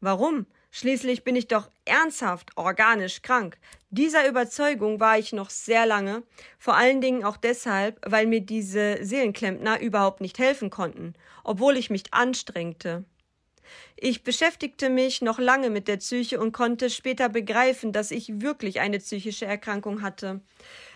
Warum? 0.00 0.46
Schließlich 0.70 1.24
bin 1.24 1.34
ich 1.34 1.48
doch 1.48 1.70
ernsthaft 1.84 2.50
organisch 2.56 3.22
krank. 3.22 3.58
Dieser 3.90 4.28
Überzeugung 4.28 5.00
war 5.00 5.18
ich 5.18 5.32
noch 5.32 5.48
sehr 5.48 5.86
lange, 5.86 6.22
vor 6.58 6.76
allen 6.76 7.00
Dingen 7.00 7.24
auch 7.24 7.38
deshalb, 7.38 7.98
weil 8.04 8.26
mir 8.26 8.42
diese 8.42 9.02
Seelenklempner 9.02 9.80
überhaupt 9.80 10.20
nicht 10.20 10.38
helfen 10.38 10.68
konnten, 10.68 11.14
obwohl 11.42 11.76
ich 11.78 11.88
mich 11.88 12.12
anstrengte. 12.12 13.04
Ich 13.96 14.22
beschäftigte 14.22 14.90
mich 14.90 15.22
noch 15.22 15.38
lange 15.38 15.70
mit 15.70 15.88
der 15.88 15.96
Psyche 15.96 16.38
und 16.38 16.52
konnte 16.52 16.90
später 16.90 17.28
begreifen, 17.28 17.92
dass 17.92 18.10
ich 18.10 18.40
wirklich 18.40 18.80
eine 18.80 18.98
psychische 18.98 19.46
Erkrankung 19.46 20.02
hatte. 20.02 20.40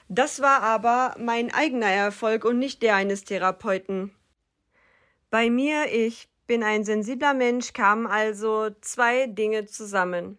Das 0.09 0.41
war 0.41 0.63
aber 0.63 1.17
mein 1.19 1.53
eigener 1.53 1.89
Erfolg 1.89 2.45
und 2.45 2.59
nicht 2.59 2.83
der 2.83 2.97
eines 2.97 3.25
Therapeuten. 3.25 4.15
Bei 5.31 5.49
mir, 5.49 5.87
ich 5.91 6.29
bin 6.47 6.63
ein 6.63 6.85
sensibler 6.85 7.35
Mensch, 7.35 7.73
kamen 7.73 8.07
also 8.07 8.71
zwei 8.81 9.27
Dinge 9.27 9.67
zusammen. 9.67 10.39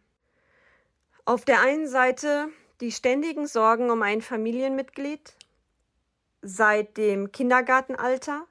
Auf 1.26 1.46
der 1.46 1.62
einen 1.62 1.88
Seite 1.88 2.50
die 2.82 2.92
ständigen 2.92 3.48
Sorgen 3.48 3.90
um 3.90 4.02
ein 4.02 4.22
Familienmitglied 4.22 5.34
seit 6.42 6.98
dem 6.98 7.32
Kindergartenalter, 7.32 8.46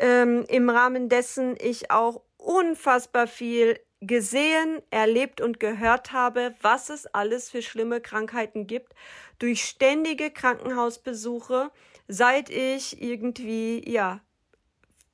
ähm, 0.00 0.44
im 0.48 0.68
Rahmen 0.68 1.08
dessen 1.08 1.56
ich 1.60 1.90
auch 1.90 2.22
unfassbar 2.36 3.26
viel 3.26 3.78
gesehen, 4.00 4.82
erlebt 4.90 5.40
und 5.40 5.60
gehört 5.60 6.12
habe, 6.12 6.54
was 6.60 6.90
es 6.90 7.06
alles 7.06 7.50
für 7.50 7.62
schlimme 7.62 8.00
Krankheiten 8.00 8.66
gibt, 8.66 8.94
durch 9.38 9.64
ständige 9.64 10.30
Krankenhausbesuche, 10.30 11.70
seit 12.08 12.50
ich 12.50 13.00
irgendwie, 13.00 13.88
ja, 13.88 14.20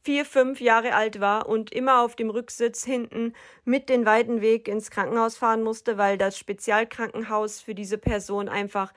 vier, 0.03 0.25
fünf 0.25 0.61
Jahre 0.61 0.95
alt 0.95 1.21
war 1.21 1.49
und 1.49 1.73
immer 1.73 2.03
auf 2.03 2.17
dem 2.17 2.31
Rücksitz 2.31 2.85
hinten 2.85 3.35
mit 3.65 3.89
den 3.89 4.05
weiten 4.05 4.41
Weg 4.41 4.69
ins 4.69 4.91
Krankenhaus 4.91 5.37
fahren 5.37 5.63
musste, 5.63 5.99
weil 5.99 6.19
das 6.19 6.39
Spezialkrankenhaus 6.39 7.61
für 7.61 7.75
diese 7.75 7.99
Person 7.99 8.49
einfach 8.49 8.93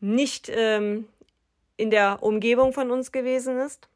nicht 0.00 0.50
ähm, 0.54 1.08
in 1.76 1.90
der 1.90 2.22
Umgebung 2.22 2.72
von 2.72 2.90
uns 2.90 3.12
gewesen 3.12 3.58
ist. 3.58 3.88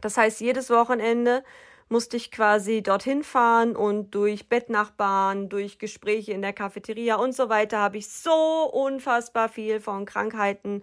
Das 0.00 0.16
heißt, 0.16 0.40
jedes 0.40 0.70
Wochenende 0.70 1.44
musste 1.88 2.16
ich 2.16 2.30
quasi 2.30 2.82
dorthin 2.82 3.22
fahren 3.22 3.76
und 3.76 4.14
durch 4.14 4.48
Bettnachbarn, 4.48 5.48
durch 5.48 5.78
Gespräche 5.78 6.32
in 6.32 6.42
der 6.42 6.52
Cafeteria 6.52 7.16
und 7.16 7.34
so 7.34 7.48
weiter 7.48 7.78
habe 7.78 7.98
ich 7.98 8.08
so 8.08 8.68
unfassbar 8.72 9.48
viel 9.48 9.80
von 9.80 10.06
Krankheiten 10.06 10.82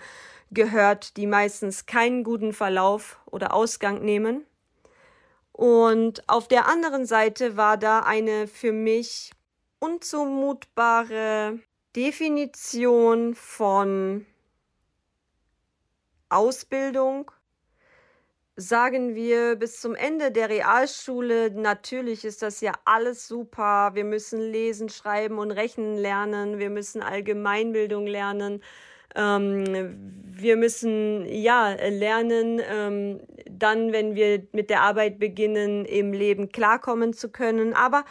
gehört, 0.52 1.18
die 1.18 1.28
meistens 1.28 1.86
keinen 1.86 2.24
guten 2.24 2.54
Verlauf 2.54 3.20
oder 3.26 3.54
Ausgang 3.54 4.04
nehmen. 4.04 4.46
Und 5.62 6.28
auf 6.28 6.48
der 6.48 6.68
anderen 6.68 7.06
Seite 7.06 7.56
war 7.56 7.78
da 7.78 8.00
eine 8.00 8.48
für 8.48 8.72
mich 8.72 9.30
unzumutbare 9.78 11.60
Definition 11.96 13.36
von 13.36 14.26
Ausbildung. 16.30 17.30
Sagen 18.56 19.14
wir 19.14 19.56
bis 19.56 19.80
zum 19.80 19.94
Ende 19.94 20.32
der 20.32 20.50
Realschule, 20.50 21.52
natürlich 21.52 22.26
ist 22.26 22.42
das 22.42 22.62
ja 22.62 22.72
alles 22.86 23.28
super. 23.28 23.92
Wir 23.94 24.04
müssen 24.04 24.42
lesen, 24.42 24.90
schreiben 24.90 25.38
und 25.38 25.52
rechnen 25.52 25.96
lernen. 25.96 26.58
Wir 26.58 26.72
müssen 26.72 27.04
Allgemeinbildung 27.04 28.08
lernen. 28.08 28.64
Ähm, 29.16 30.22
wir 30.42 30.58
müssen 30.58 31.26
ja 31.26 31.74
lernen, 31.74 32.62
ähm, 32.68 33.22
dann, 33.50 33.92
wenn 33.92 34.16
wir 34.16 34.48
mit 34.52 34.70
der 34.70 34.82
Arbeit 34.82 35.20
beginnen, 35.20 35.86
im 35.86 36.14
Leben 36.14 36.52
klarkommen 36.52 37.14
zu 37.14 37.30
können. 37.30 37.74
Aber 37.74 38.06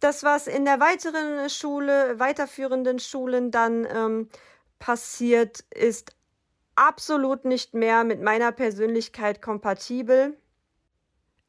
das, 0.00 0.22
was 0.22 0.46
in 0.46 0.64
der 0.64 0.80
weiteren 0.80 1.48
Schule, 1.48 2.18
weiterführenden 2.18 2.98
Schulen 2.98 3.50
dann 3.50 3.86
ähm, 3.90 4.28
passiert, 4.78 5.64
ist 5.74 6.14
absolut 6.76 7.44
nicht 7.44 7.74
mehr 7.74 8.04
mit 8.04 8.20
meiner 8.20 8.52
Persönlichkeit 8.52 9.40
kompatibel. 9.40 10.36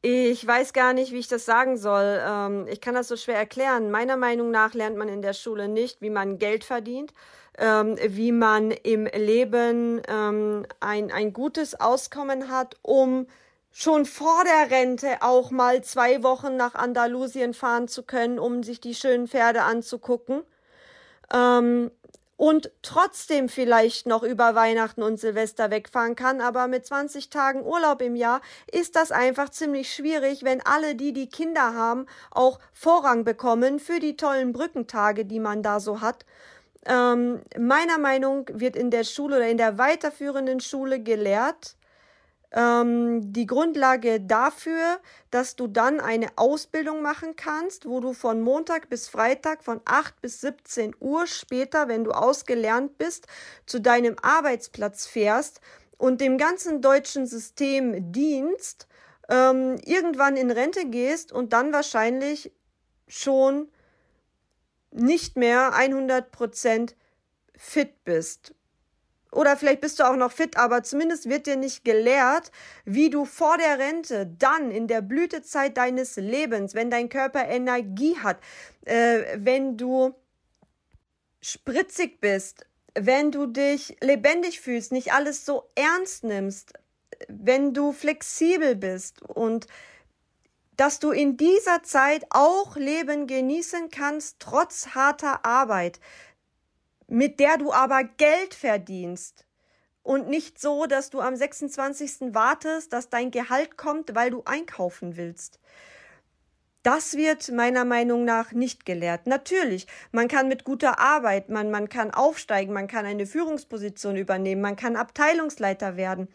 Ich 0.02 0.46
weiß 0.46 0.72
gar 0.72 0.92
nicht, 0.92 1.12
wie 1.12 1.18
ich 1.18 1.28
das 1.28 1.44
sagen 1.44 1.76
soll. 1.76 2.20
Ähm, 2.24 2.66
ich 2.68 2.80
kann 2.80 2.94
das 2.94 3.08
so 3.08 3.16
schwer 3.16 3.36
erklären. 3.36 3.90
Meiner 3.90 4.16
Meinung 4.16 4.50
nach 4.50 4.72
lernt 4.74 4.96
man 4.96 5.08
in 5.08 5.22
der 5.22 5.32
Schule 5.32 5.68
nicht, 5.68 6.00
wie 6.00 6.10
man 6.10 6.38
Geld 6.38 6.64
verdient, 6.64 7.12
ähm, 7.58 7.96
wie 8.06 8.32
man 8.32 8.70
im 8.70 9.06
Leben 9.06 10.02
ähm, 10.08 10.66
ein, 10.80 11.10
ein 11.10 11.32
gutes 11.32 11.78
Auskommen 11.78 12.50
hat, 12.50 12.76
um 12.82 13.26
schon 13.72 14.06
vor 14.06 14.42
der 14.44 14.70
Rente 14.74 15.18
auch 15.20 15.50
mal 15.50 15.82
zwei 15.82 16.22
Wochen 16.22 16.56
nach 16.56 16.74
Andalusien 16.74 17.52
fahren 17.54 17.88
zu 17.88 18.02
können, 18.02 18.38
um 18.38 18.62
sich 18.62 18.80
die 18.80 18.94
schönen 18.94 19.28
Pferde 19.28 19.62
anzugucken. 19.62 20.42
Ähm, 21.32 21.90
und 22.36 22.70
trotzdem 22.82 23.48
vielleicht 23.48 24.06
noch 24.06 24.22
über 24.22 24.54
Weihnachten 24.54 25.02
und 25.02 25.18
Silvester 25.18 25.70
wegfahren 25.70 26.16
kann, 26.16 26.40
aber 26.40 26.68
mit 26.68 26.84
20 26.84 27.30
Tagen 27.30 27.64
Urlaub 27.64 28.02
im 28.02 28.14
Jahr 28.14 28.42
ist 28.70 28.94
das 28.94 29.10
einfach 29.10 29.48
ziemlich 29.48 29.92
schwierig, 29.92 30.42
wenn 30.42 30.60
alle 30.60 30.94
die, 30.94 31.12
die 31.14 31.28
Kinder 31.28 31.74
haben, 31.74 32.06
auch 32.30 32.58
Vorrang 32.72 33.24
bekommen 33.24 33.78
für 33.78 34.00
die 34.00 34.16
tollen 34.16 34.52
Brückentage, 34.52 35.24
die 35.24 35.40
man 35.40 35.62
da 35.62 35.80
so 35.80 36.02
hat. 36.02 36.26
Ähm, 36.88 37.40
meiner 37.58 37.98
Meinung 37.98 38.46
wird 38.52 38.76
in 38.76 38.90
der 38.90 39.04
Schule 39.04 39.36
oder 39.36 39.48
in 39.48 39.58
der 39.58 39.76
weiterführenden 39.76 40.60
Schule 40.60 41.02
gelehrt, 41.02 41.76
ähm, 42.52 43.32
die 43.32 43.46
Grundlage 43.46 44.20
dafür, 44.20 45.00
dass 45.30 45.56
du 45.56 45.66
dann 45.66 46.00
eine 46.00 46.28
Ausbildung 46.36 47.02
machen 47.02 47.34
kannst, 47.34 47.86
wo 47.86 48.00
du 48.00 48.12
von 48.12 48.40
Montag 48.40 48.88
bis 48.88 49.08
Freitag 49.08 49.64
von 49.64 49.80
8 49.84 50.20
bis 50.20 50.40
17 50.40 50.94
Uhr 51.00 51.26
später, 51.26 51.88
wenn 51.88 52.04
du 52.04 52.12
ausgelernt 52.12 52.98
bist, 52.98 53.26
zu 53.66 53.80
deinem 53.80 54.16
Arbeitsplatz 54.22 55.06
fährst 55.06 55.60
und 55.98 56.20
dem 56.20 56.38
ganzen 56.38 56.82
deutschen 56.82 57.26
System 57.26 58.12
dienst, 58.12 58.86
ähm, 59.28 59.76
irgendwann 59.84 60.36
in 60.36 60.50
Rente 60.50 60.86
gehst 60.86 61.32
und 61.32 61.52
dann 61.52 61.72
wahrscheinlich 61.72 62.52
schon 63.08 63.68
nicht 64.96 65.36
mehr 65.36 65.72
100% 65.74 66.94
fit 67.56 68.04
bist. 68.04 68.54
Oder 69.32 69.56
vielleicht 69.56 69.80
bist 69.82 69.98
du 69.98 70.04
auch 70.04 70.16
noch 70.16 70.32
fit, 70.32 70.56
aber 70.56 70.82
zumindest 70.82 71.28
wird 71.28 71.46
dir 71.46 71.56
nicht 71.56 71.84
gelehrt, 71.84 72.50
wie 72.84 73.10
du 73.10 73.24
vor 73.24 73.58
der 73.58 73.78
Rente, 73.78 74.26
dann 74.38 74.70
in 74.70 74.86
der 74.86 75.02
Blütezeit 75.02 75.76
deines 75.76 76.16
Lebens, 76.16 76.74
wenn 76.74 76.90
dein 76.90 77.08
Körper 77.08 77.46
Energie 77.46 78.16
hat, 78.16 78.38
äh, 78.86 79.36
wenn 79.36 79.76
du 79.76 80.14
spritzig 81.42 82.20
bist, 82.20 82.66
wenn 82.94 83.30
du 83.30 83.46
dich 83.46 83.96
lebendig 84.00 84.60
fühlst, 84.60 84.90
nicht 84.90 85.12
alles 85.12 85.44
so 85.44 85.68
ernst 85.74 86.24
nimmst, 86.24 86.72
wenn 87.28 87.74
du 87.74 87.92
flexibel 87.92 88.74
bist 88.74 89.22
und 89.22 89.66
dass 90.76 90.98
du 90.98 91.10
in 91.10 91.36
dieser 91.36 91.82
Zeit 91.82 92.26
auch 92.30 92.76
Leben 92.76 93.26
genießen 93.26 93.90
kannst, 93.90 94.36
trotz 94.40 94.88
harter 94.88 95.44
Arbeit, 95.44 96.00
mit 97.08 97.40
der 97.40 97.56
du 97.56 97.72
aber 97.72 98.04
Geld 98.04 98.54
verdienst. 98.54 99.44
Und 100.02 100.28
nicht 100.28 100.60
so, 100.60 100.86
dass 100.86 101.10
du 101.10 101.20
am 101.20 101.34
26. 101.34 102.34
wartest, 102.34 102.92
dass 102.92 103.08
dein 103.08 103.32
Gehalt 103.32 103.76
kommt, 103.76 104.14
weil 104.14 104.30
du 104.30 104.42
einkaufen 104.44 105.16
willst. 105.16 105.58
Das 106.84 107.16
wird 107.16 107.50
meiner 107.50 107.84
Meinung 107.84 108.24
nach 108.24 108.52
nicht 108.52 108.86
gelehrt. 108.86 109.26
Natürlich, 109.26 109.88
man 110.12 110.28
kann 110.28 110.46
mit 110.46 110.62
guter 110.62 111.00
Arbeit, 111.00 111.48
man, 111.48 111.72
man 111.72 111.88
kann 111.88 112.12
aufsteigen, 112.12 112.72
man 112.72 112.86
kann 112.86 113.04
eine 113.04 113.26
Führungsposition 113.26 114.14
übernehmen, 114.14 114.62
man 114.62 114.76
kann 114.76 114.94
Abteilungsleiter 114.94 115.96
werden. 115.96 116.28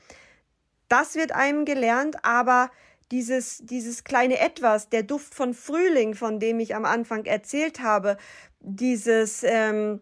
Das 0.90 1.16
wird 1.16 1.32
einem 1.32 1.64
gelernt, 1.64 2.26
aber 2.26 2.70
dieses, 3.12 3.60
dieses 3.60 4.04
kleine 4.04 4.40
Etwas, 4.40 4.90
der 4.90 5.04
Duft 5.04 5.36
von 5.36 5.54
Frühling, 5.54 6.16
von 6.16 6.40
dem 6.40 6.60
ich 6.60 6.76
am 6.76 6.86
Anfang 6.86 7.26
erzählt 7.26 7.82
habe, 7.82 8.18
dieses, 8.62 9.44
ähm, 9.44 10.00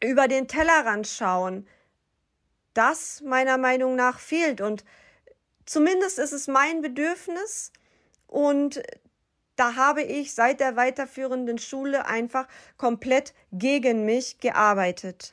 über 0.00 0.28
den 0.28 0.48
Tellerrand 0.48 1.06
schauen, 1.06 1.66
das 2.74 3.22
meiner 3.22 3.58
Meinung 3.58 3.96
nach 3.96 4.18
fehlt. 4.18 4.60
Und 4.60 4.84
zumindest 5.66 6.18
ist 6.18 6.32
es 6.32 6.48
mein 6.48 6.80
Bedürfnis 6.80 7.72
und 8.26 8.82
da 9.56 9.76
habe 9.76 10.02
ich 10.02 10.34
seit 10.34 10.60
der 10.60 10.76
weiterführenden 10.76 11.58
Schule 11.58 12.06
einfach 12.06 12.48
komplett 12.76 13.34
gegen 13.52 14.04
mich 14.04 14.40
gearbeitet. 14.40 15.32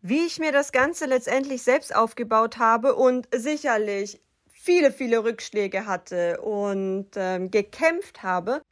Wie 0.00 0.26
ich 0.26 0.40
mir 0.40 0.50
das 0.50 0.72
Ganze 0.72 1.06
letztendlich 1.06 1.62
selbst 1.62 1.94
aufgebaut 1.94 2.58
habe 2.58 2.96
und 2.96 3.28
sicherlich 3.32 4.20
viele, 4.64 4.92
viele 4.92 5.24
Rückschläge 5.24 5.86
hatte 5.86 6.40
und 6.40 7.10
ähm, 7.16 7.50
gekämpft 7.50 8.22
habe, 8.22 8.62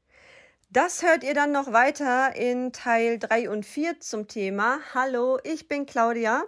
Das 0.71 1.03
hört 1.03 1.25
ihr 1.25 1.35
dann 1.35 1.53
noch 1.53 1.73
weiter 1.73 2.37
in 2.37 2.73
Teil 2.73 3.19
3 3.19 3.51
und 3.51 3.67
4 3.67 4.01
zum 4.01 4.29
Thema. 4.29 4.81
Hallo, 4.95 5.39
ich 5.45 5.69
bin 5.69 5.87
Claudia. 5.87 6.45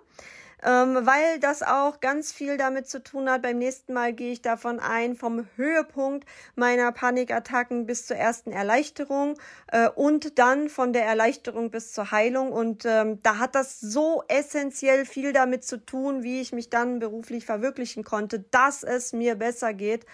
Ähm, 0.64 0.98
weil 1.02 1.40
das 1.40 1.62
auch 1.62 2.00
ganz 2.00 2.30
viel 2.30 2.56
damit 2.56 2.88
zu 2.88 3.02
tun 3.02 3.28
hat. 3.28 3.42
Beim 3.42 3.58
nächsten 3.58 3.92
Mal 3.92 4.12
gehe 4.12 4.32
ich 4.32 4.42
davon 4.42 4.78
ein, 4.78 5.16
vom 5.16 5.48
Höhepunkt 5.56 6.26
meiner 6.54 6.92
Panikattacken 6.92 7.86
bis 7.86 8.06
zur 8.06 8.16
ersten 8.16 8.52
Erleichterung 8.52 9.38
äh, 9.72 9.88
und 9.88 10.38
dann 10.38 10.68
von 10.68 10.92
der 10.92 11.04
Erleichterung 11.04 11.70
bis 11.70 11.92
zur 11.92 12.12
Heilung. 12.12 12.52
Und 12.52 12.84
ähm, 12.84 13.20
da 13.22 13.38
hat 13.38 13.56
das 13.56 13.80
so 13.80 14.22
essentiell 14.28 15.04
viel 15.04 15.32
damit 15.32 15.64
zu 15.64 15.84
tun, 15.84 16.22
wie 16.22 16.40
ich 16.40 16.52
mich 16.52 16.70
dann 16.70 17.00
beruflich 17.00 17.44
verwirklichen 17.44 18.04
konnte, 18.04 18.40
dass 18.50 18.84
es 18.84 19.12
mir 19.12 19.34
besser 19.34 19.74
geht. 19.74 20.06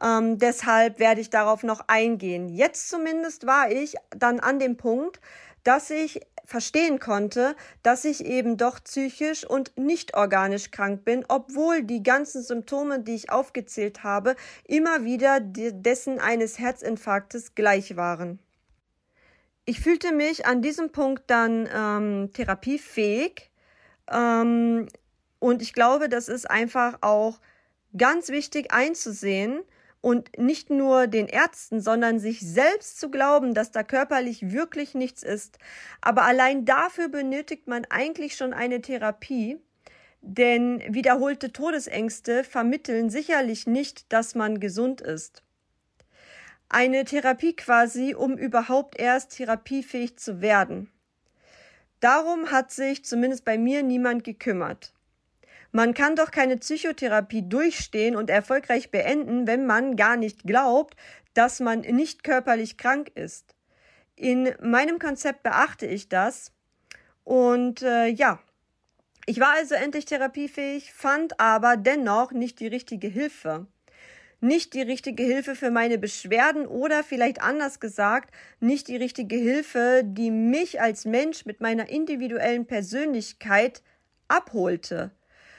Ähm, 0.00 0.38
deshalb 0.38 1.00
werde 1.00 1.20
ich 1.20 1.30
darauf 1.30 1.64
noch 1.64 1.84
eingehen. 1.88 2.48
Jetzt 2.48 2.88
zumindest 2.88 3.46
war 3.46 3.70
ich 3.70 3.96
dann 4.10 4.38
an 4.38 4.60
dem 4.60 4.76
Punkt, 4.76 5.20
dass 5.64 5.90
ich 5.90 6.20
verstehen 6.48 6.98
konnte, 6.98 7.54
dass 7.82 8.06
ich 8.06 8.24
eben 8.24 8.56
doch 8.56 8.82
psychisch 8.82 9.44
und 9.44 9.76
nicht 9.76 10.16
organisch 10.16 10.70
krank 10.70 11.04
bin, 11.04 11.26
obwohl 11.28 11.82
die 11.82 12.02
ganzen 12.02 12.42
Symptome, 12.42 13.00
die 13.00 13.14
ich 13.14 13.30
aufgezählt 13.30 14.02
habe, 14.02 14.34
immer 14.64 15.04
wieder 15.04 15.40
dessen 15.40 16.18
eines 16.18 16.58
Herzinfarktes 16.58 17.54
gleich 17.54 17.96
waren. 17.96 18.38
Ich 19.66 19.80
fühlte 19.80 20.10
mich 20.10 20.46
an 20.46 20.62
diesem 20.62 20.90
Punkt 20.90 21.24
dann 21.26 21.68
ähm, 21.70 22.30
therapiefähig 22.32 23.50
ähm, 24.10 24.88
und 25.40 25.60
ich 25.60 25.74
glaube, 25.74 26.08
das 26.08 26.30
ist 26.30 26.50
einfach 26.50 26.96
auch 27.02 27.40
ganz 27.94 28.30
wichtig 28.30 28.72
einzusehen, 28.72 29.60
und 30.00 30.38
nicht 30.38 30.70
nur 30.70 31.06
den 31.06 31.26
Ärzten, 31.26 31.80
sondern 31.80 32.18
sich 32.18 32.40
selbst 32.40 33.00
zu 33.00 33.10
glauben, 33.10 33.54
dass 33.54 33.72
da 33.72 33.82
körperlich 33.82 34.52
wirklich 34.52 34.94
nichts 34.94 35.22
ist. 35.22 35.58
Aber 36.00 36.22
allein 36.22 36.64
dafür 36.64 37.08
benötigt 37.08 37.66
man 37.66 37.84
eigentlich 37.90 38.36
schon 38.36 38.52
eine 38.52 38.80
Therapie, 38.80 39.58
denn 40.20 40.82
wiederholte 40.88 41.52
Todesängste 41.52 42.44
vermitteln 42.44 43.10
sicherlich 43.10 43.66
nicht, 43.66 44.12
dass 44.12 44.34
man 44.34 44.60
gesund 44.60 45.00
ist. 45.00 45.42
Eine 46.68 47.04
Therapie 47.04 47.56
quasi, 47.56 48.14
um 48.14 48.36
überhaupt 48.36 48.98
erst 49.00 49.36
therapiefähig 49.36 50.16
zu 50.18 50.40
werden. 50.40 50.90
Darum 52.00 52.50
hat 52.50 52.70
sich 52.70 53.04
zumindest 53.04 53.44
bei 53.44 53.58
mir 53.58 53.82
niemand 53.82 54.22
gekümmert. 54.22 54.92
Man 55.70 55.92
kann 55.94 56.16
doch 56.16 56.30
keine 56.30 56.56
Psychotherapie 56.56 57.48
durchstehen 57.48 58.16
und 58.16 58.30
erfolgreich 58.30 58.90
beenden, 58.90 59.46
wenn 59.46 59.66
man 59.66 59.96
gar 59.96 60.16
nicht 60.16 60.44
glaubt, 60.44 60.96
dass 61.34 61.60
man 61.60 61.80
nicht 61.80 62.24
körperlich 62.24 62.78
krank 62.78 63.10
ist. 63.14 63.54
In 64.16 64.52
meinem 64.60 64.98
Konzept 64.98 65.42
beachte 65.42 65.86
ich 65.86 66.08
das. 66.08 66.52
Und 67.22 67.82
äh, 67.82 68.06
ja, 68.06 68.40
ich 69.26 69.38
war 69.40 69.50
also 69.50 69.74
endlich 69.74 70.06
therapiefähig, 70.06 70.92
fand 70.94 71.38
aber 71.38 71.76
dennoch 71.76 72.32
nicht 72.32 72.60
die 72.60 72.66
richtige 72.66 73.08
Hilfe. 73.08 73.66
Nicht 74.40 74.72
die 74.72 74.82
richtige 74.82 75.22
Hilfe 75.22 75.54
für 75.54 75.70
meine 75.70 75.98
Beschwerden 75.98 76.66
oder 76.66 77.04
vielleicht 77.04 77.42
anders 77.42 77.78
gesagt, 77.78 78.32
nicht 78.60 78.88
die 78.88 78.96
richtige 78.96 79.36
Hilfe, 79.36 80.02
die 80.04 80.30
mich 80.30 80.80
als 80.80 81.04
Mensch 81.04 81.44
mit 81.44 81.60
meiner 81.60 81.90
individuellen 81.90 82.66
Persönlichkeit 82.66 83.82
abholte. 84.28 85.10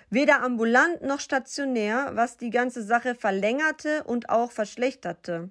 Weder 0.09 0.41
ambulant 0.41 1.01
noch 1.03 1.19
stationär, 1.19 2.11
was 2.13 2.37
die 2.37 2.49
ganze 2.49 2.83
Sache 2.83 3.15
verlängerte 3.15 4.03
und 4.03 4.29
auch 4.29 4.51
verschlechterte. 4.51 5.49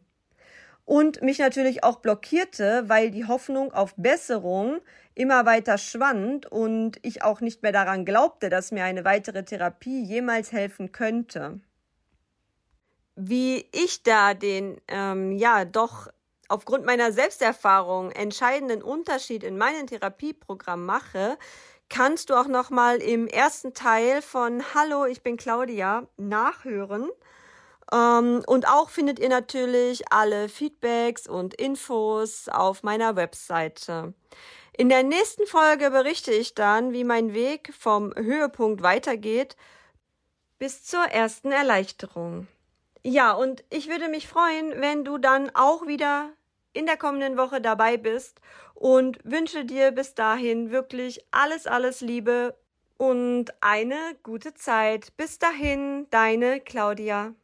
Und 0.84 1.22
mich 1.22 1.38
natürlich 1.38 1.84
auch 1.84 1.96
blockierte, 1.96 2.88
weil 2.88 3.10
die 3.10 3.26
Hoffnung 3.26 3.72
auf 3.72 3.94
Besserung 3.96 4.80
immer 5.14 5.44
weiter 5.44 5.76
schwand 5.78 6.46
und 6.46 6.98
ich 7.02 7.22
auch 7.22 7.40
nicht 7.40 7.62
mehr 7.62 7.72
daran 7.72 8.04
glaubte, 8.04 8.48
dass 8.48 8.72
mir 8.72 8.84
eine 8.84 9.04
weitere 9.04 9.44
Therapie 9.44 10.02
jemals 10.02 10.50
helfen 10.50 10.90
könnte. 10.90 11.60
Wie 13.16 13.66
ich 13.72 14.02
da 14.02 14.32
den, 14.32 14.80
ähm, 14.88 15.32
ja, 15.32 15.64
doch 15.64 16.08
aufgrund 16.48 16.86
meiner 16.86 17.12
Selbsterfahrung 17.12 18.10
entscheidenden 18.12 18.82
Unterschied 18.82 19.44
in 19.44 19.58
meinem 19.58 19.86
Therapieprogramm 19.86 20.86
mache, 20.86 21.36
kannst 21.88 22.30
du 22.30 22.34
auch 22.34 22.48
noch 22.48 22.70
mal 22.70 22.98
im 22.98 23.26
ersten 23.26 23.74
Teil 23.74 24.22
von 24.22 24.62
Hallo, 24.74 25.06
ich 25.06 25.22
bin 25.22 25.36
Claudia 25.36 26.06
nachhören. 26.16 27.10
Ähm, 27.92 28.42
und 28.46 28.68
auch 28.68 28.90
findet 28.90 29.18
ihr 29.18 29.28
natürlich 29.28 30.12
alle 30.12 30.48
Feedbacks 30.48 31.26
und 31.26 31.54
Infos 31.54 32.48
auf 32.48 32.82
meiner 32.82 33.16
Webseite. 33.16 34.12
In 34.76 34.88
der 34.88 35.02
nächsten 35.02 35.46
Folge 35.46 35.90
berichte 35.90 36.32
ich 36.32 36.54
dann, 36.54 36.92
wie 36.92 37.04
mein 37.04 37.34
Weg 37.34 37.72
vom 37.76 38.14
Höhepunkt 38.14 38.82
weitergeht 38.82 39.56
bis 40.58 40.84
zur 40.84 41.04
ersten 41.04 41.50
Erleichterung. 41.50 42.46
Ja, 43.02 43.32
und 43.32 43.64
ich 43.70 43.88
würde 43.88 44.08
mich 44.08 44.28
freuen, 44.28 44.80
wenn 44.80 45.04
du 45.04 45.18
dann 45.18 45.50
auch 45.54 45.86
wieder 45.86 46.30
in 46.72 46.86
der 46.86 46.96
kommenden 46.96 47.36
Woche 47.36 47.60
dabei 47.60 47.96
bist 47.96 48.40
und 48.78 49.18
wünsche 49.24 49.64
dir 49.64 49.90
bis 49.90 50.14
dahin 50.14 50.70
wirklich 50.70 51.24
alles, 51.32 51.66
alles 51.66 52.00
Liebe 52.00 52.56
und 52.96 53.46
eine 53.60 53.96
gute 54.22 54.54
Zeit. 54.54 55.16
Bis 55.16 55.40
dahin, 55.40 56.06
deine 56.10 56.60
Claudia. 56.60 57.34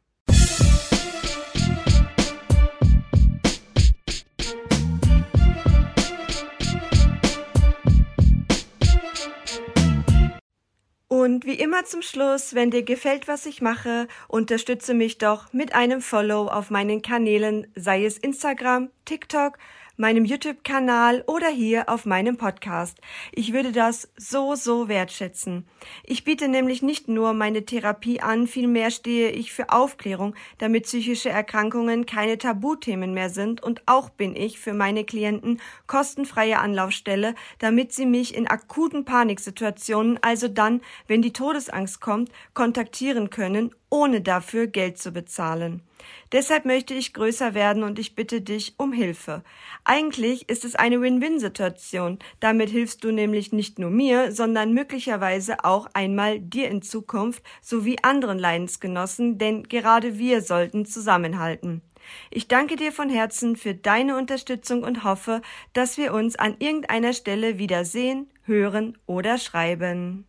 Und 11.07 11.45
wie 11.45 11.55
immer 11.55 11.83
zum 11.85 12.01
Schluss, 12.01 12.55
wenn 12.55 12.71
dir 12.71 12.83
gefällt, 12.83 13.27
was 13.27 13.45
ich 13.45 13.61
mache, 13.61 14.07
unterstütze 14.29 14.93
mich 14.93 15.17
doch 15.17 15.51
mit 15.53 15.73
einem 15.75 15.99
Follow 15.99 16.47
auf 16.47 16.69
meinen 16.69 17.01
Kanälen, 17.01 17.67
sei 17.75 18.05
es 18.05 18.17
Instagram, 18.17 18.89
TikTok, 19.05 19.57
meinem 19.97 20.25
YouTube-Kanal 20.25 21.23
oder 21.27 21.47
hier 21.47 21.89
auf 21.89 22.05
meinem 22.05 22.37
Podcast. 22.37 22.99
Ich 23.31 23.53
würde 23.53 23.71
das 23.71 24.09
so, 24.17 24.55
so 24.55 24.87
wertschätzen. 24.87 25.65
Ich 26.03 26.23
biete 26.23 26.47
nämlich 26.47 26.81
nicht 26.81 27.07
nur 27.07 27.33
meine 27.33 27.65
Therapie 27.65 28.21
an, 28.21 28.47
vielmehr 28.47 28.91
stehe 28.91 29.31
ich 29.31 29.53
für 29.53 29.69
Aufklärung, 29.69 30.35
damit 30.57 30.83
psychische 30.83 31.29
Erkrankungen 31.29 32.05
keine 32.05 32.37
Tabuthemen 32.37 33.13
mehr 33.13 33.29
sind 33.29 33.63
und 33.63 33.81
auch 33.85 34.09
bin 34.09 34.35
ich 34.35 34.59
für 34.59 34.73
meine 34.73 35.05
Klienten 35.05 35.61
kostenfreie 35.87 36.59
Anlaufstelle, 36.59 37.35
damit 37.59 37.93
sie 37.93 38.05
mich 38.05 38.35
in 38.35 38.47
akuten 38.47 39.05
Paniksituationen, 39.05 40.19
also 40.21 40.47
dann, 40.47 40.81
wenn 41.07 41.21
die 41.21 41.33
Todesangst 41.33 42.01
kommt, 42.01 42.31
kontaktieren 42.53 43.29
können, 43.29 43.73
ohne 43.89 44.21
dafür 44.21 44.67
Geld 44.67 44.97
zu 44.97 45.11
bezahlen. 45.11 45.81
Deshalb 46.31 46.65
möchte 46.65 46.93
ich 46.93 47.13
größer 47.13 47.53
werden 47.53 47.83
und 47.83 47.99
ich 47.99 48.15
bitte 48.15 48.41
dich 48.41 48.75
um 48.77 48.91
Hilfe. 48.91 49.43
Eigentlich 49.83 50.49
ist 50.49 50.65
es 50.65 50.75
eine 50.75 51.01
Win-Win-Situation. 51.01 52.19
Damit 52.39 52.69
hilfst 52.69 53.03
du 53.03 53.11
nämlich 53.11 53.53
nicht 53.53 53.79
nur 53.79 53.89
mir, 53.89 54.31
sondern 54.31 54.73
möglicherweise 54.73 55.63
auch 55.63 55.87
einmal 55.93 56.39
dir 56.39 56.69
in 56.69 56.81
Zukunft 56.81 57.43
sowie 57.61 57.97
anderen 58.01 58.39
Leidensgenossen, 58.39 59.37
denn 59.37 59.63
gerade 59.63 60.17
wir 60.17 60.41
sollten 60.41 60.85
zusammenhalten. 60.85 61.81
Ich 62.29 62.47
danke 62.47 62.75
dir 62.75 62.91
von 62.91 63.09
Herzen 63.09 63.55
für 63.55 63.73
deine 63.73 64.17
Unterstützung 64.17 64.83
und 64.83 65.03
hoffe, 65.03 65.41
dass 65.73 65.97
wir 65.97 66.13
uns 66.13 66.35
an 66.35 66.55
irgendeiner 66.59 67.13
Stelle 67.13 67.57
wiedersehen, 67.57 68.29
hören 68.43 68.97
oder 69.05 69.37
schreiben. 69.37 70.25